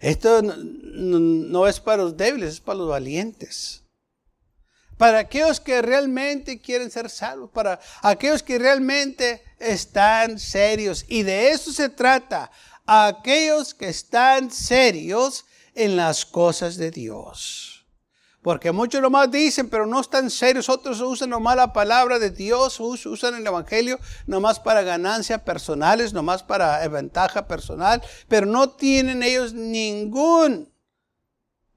Esto 0.00 0.42
no 0.42 1.66
es 1.66 1.80
para 1.80 2.02
los 2.02 2.18
débiles, 2.18 2.50
es 2.50 2.60
para 2.60 2.80
los 2.80 2.88
valientes 2.90 3.79
para 5.00 5.20
aquellos 5.20 5.60
que 5.60 5.80
realmente 5.80 6.60
quieren 6.60 6.90
ser 6.90 7.08
salvos, 7.08 7.48
para 7.54 7.80
aquellos 8.02 8.42
que 8.42 8.58
realmente 8.58 9.42
están 9.58 10.38
serios. 10.38 11.06
Y 11.08 11.22
de 11.22 11.52
eso 11.52 11.72
se 11.72 11.88
trata, 11.88 12.50
aquellos 12.84 13.72
que 13.72 13.88
están 13.88 14.50
serios 14.50 15.46
en 15.74 15.96
las 15.96 16.26
cosas 16.26 16.76
de 16.76 16.90
Dios. 16.90 17.86
Porque 18.42 18.72
muchos 18.72 19.00
nomás 19.00 19.30
dicen, 19.30 19.70
pero 19.70 19.86
no 19.86 20.02
están 20.02 20.28
serios. 20.28 20.68
Otros 20.68 21.00
usan 21.00 21.30
nomás 21.30 21.56
la 21.56 21.72
palabra 21.72 22.18
de 22.18 22.28
Dios, 22.28 22.78
usan 22.78 23.36
el 23.36 23.46
Evangelio 23.46 23.98
nomás 24.26 24.60
para 24.60 24.82
ganancias 24.82 25.40
personales, 25.40 26.12
nomás 26.12 26.42
para 26.42 26.86
ventaja 26.88 27.48
personal, 27.48 28.02
pero 28.28 28.44
no 28.44 28.68
tienen 28.68 29.22
ellos 29.22 29.54
ningún, 29.54 30.70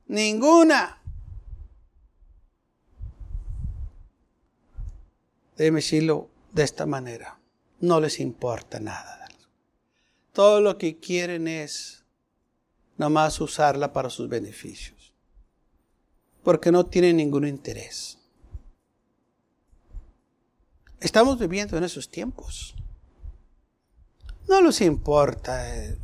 ninguna 0.07 0.99
déjeme 5.63 5.77
decirlo 5.77 6.29
de 6.51 6.63
esta 6.63 6.85
manera, 6.85 7.39
no 7.79 8.01
les 8.01 8.19
importa 8.19 8.81
nada. 8.81 9.29
Todo 10.33 10.59
lo 10.59 10.77
que 10.77 10.99
quieren 10.99 11.47
es 11.47 12.03
nomás 12.97 13.39
usarla 13.39 13.93
para 13.93 14.09
sus 14.09 14.27
beneficios, 14.27 15.13
porque 16.43 16.69
no 16.69 16.85
tienen 16.85 17.15
ningún 17.15 17.47
interés. 17.47 18.17
Estamos 20.99 21.39
viviendo 21.39 21.77
en 21.77 21.85
esos 21.85 22.09
tiempos. 22.09 22.75
No 24.49 24.61
les 24.61 24.81
importa 24.81 25.77
eh, 25.77 25.97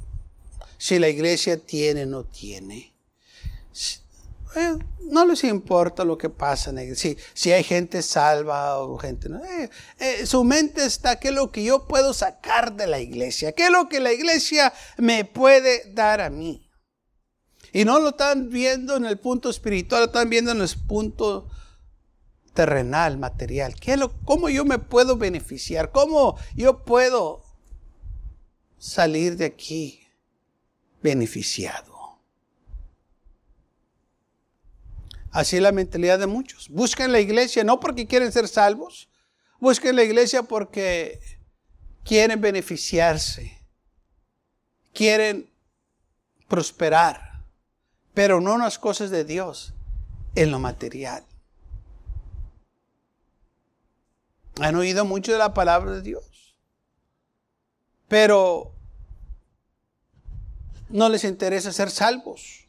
si 0.78 1.00
la 1.00 1.10
iglesia 1.10 1.58
tiene 1.58 2.04
o 2.04 2.08
no 2.08 2.24
tiene. 2.24 2.94
Eh, 4.56 4.78
no 5.02 5.26
les 5.26 5.44
importa 5.44 6.04
lo 6.04 6.18
que 6.18 6.30
pasa. 6.30 6.72
Si, 6.96 7.18
si 7.34 7.52
hay 7.52 7.64
gente 7.64 8.02
salva 8.02 8.80
o 8.80 8.98
gente 8.98 9.30
no. 9.30 9.44
Eh, 9.44 9.70
eh, 10.00 10.26
su 10.26 10.44
mente 10.44 10.86
está, 10.86 11.20
¿qué 11.20 11.30
es 11.30 11.34
lo 11.34 11.52
que 11.52 11.64
yo 11.64 11.88
puedo 11.88 12.14
sacar 12.14 12.76
de 12.76 12.88
la 12.88 13.00
iglesia? 13.00 13.52
¿Qué 13.52 13.66
es 13.66 13.72
lo 13.72 13.90
que 13.90 14.00
la 14.00 14.14
iglesia 14.14 14.74
me 14.98 15.26
puede 15.26 15.94
dar 15.94 16.22
a 16.22 16.30
mí? 16.30 16.70
Y 17.72 17.86
no 17.86 18.00
lo 18.00 18.10
están 18.10 18.50
viendo 18.50 18.96
en 18.96 19.06
el 19.06 19.20
punto 19.20 19.50
espiritual, 19.50 20.02
lo 20.02 20.08
están 20.08 20.30
viendo 20.30 20.52
en 20.52 20.62
el 20.62 20.70
punto 20.88 21.50
terrenal, 22.54 23.18
material. 23.18 23.76
¿Qué 23.76 23.94
es 23.94 24.00
lo, 24.00 24.12
¿Cómo 24.26 24.50
yo 24.50 24.66
me 24.66 24.80
puedo 24.80 25.18
beneficiar? 25.18 25.92
¿Cómo 25.92 26.38
yo 26.56 26.84
puedo 26.84 27.44
salir 28.78 29.38
de 29.38 29.46
aquí 29.46 30.08
beneficiado? 31.02 31.89
Así 35.32 35.58
es 35.58 35.62
la 35.62 35.72
mentalidad 35.72 36.20
de 36.20 36.28
muchos. 36.28 36.70
Buscan 36.70 37.12
la 37.12 37.20
iglesia 37.20 37.64
no 37.64 37.80
porque 37.80 38.08
quieren 38.08 38.32
ser 38.32 38.48
salvos, 38.48 39.10
buscan 39.60 39.96
la 39.96 40.04
iglesia 40.04 40.44
porque 40.44 41.20
quieren 42.04 42.42
beneficiarse, 42.42 43.60
quieren 44.94 45.52
prosperar, 46.48 47.44
pero 48.14 48.42
no 48.42 48.56
en 48.56 48.62
las 48.62 48.80
cosas 48.80 49.12
de 49.12 49.24
Dios, 49.24 49.74
en 50.36 50.52
lo 50.52 50.60
material. 50.60 51.24
Han 54.60 54.76
oído 54.76 55.06
mucho 55.06 55.32
de 55.32 55.38
la 55.38 55.54
palabra 55.54 55.92
de 55.92 56.02
Dios, 56.02 56.56
pero 58.08 58.74
no 60.90 61.08
les 61.08 61.24
interesa 61.24 61.72
ser 61.72 61.92
salvos. 61.92 62.69